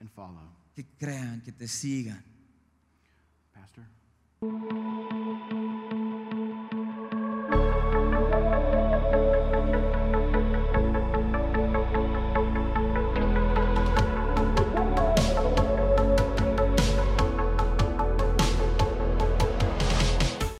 and 0.00 0.10
follow. 0.10 0.42
Que 0.74 0.84
crean, 0.98 1.40
que 1.42 1.52
te 1.52 1.66
sigan. 1.68 2.22
Pastor? 3.58 3.82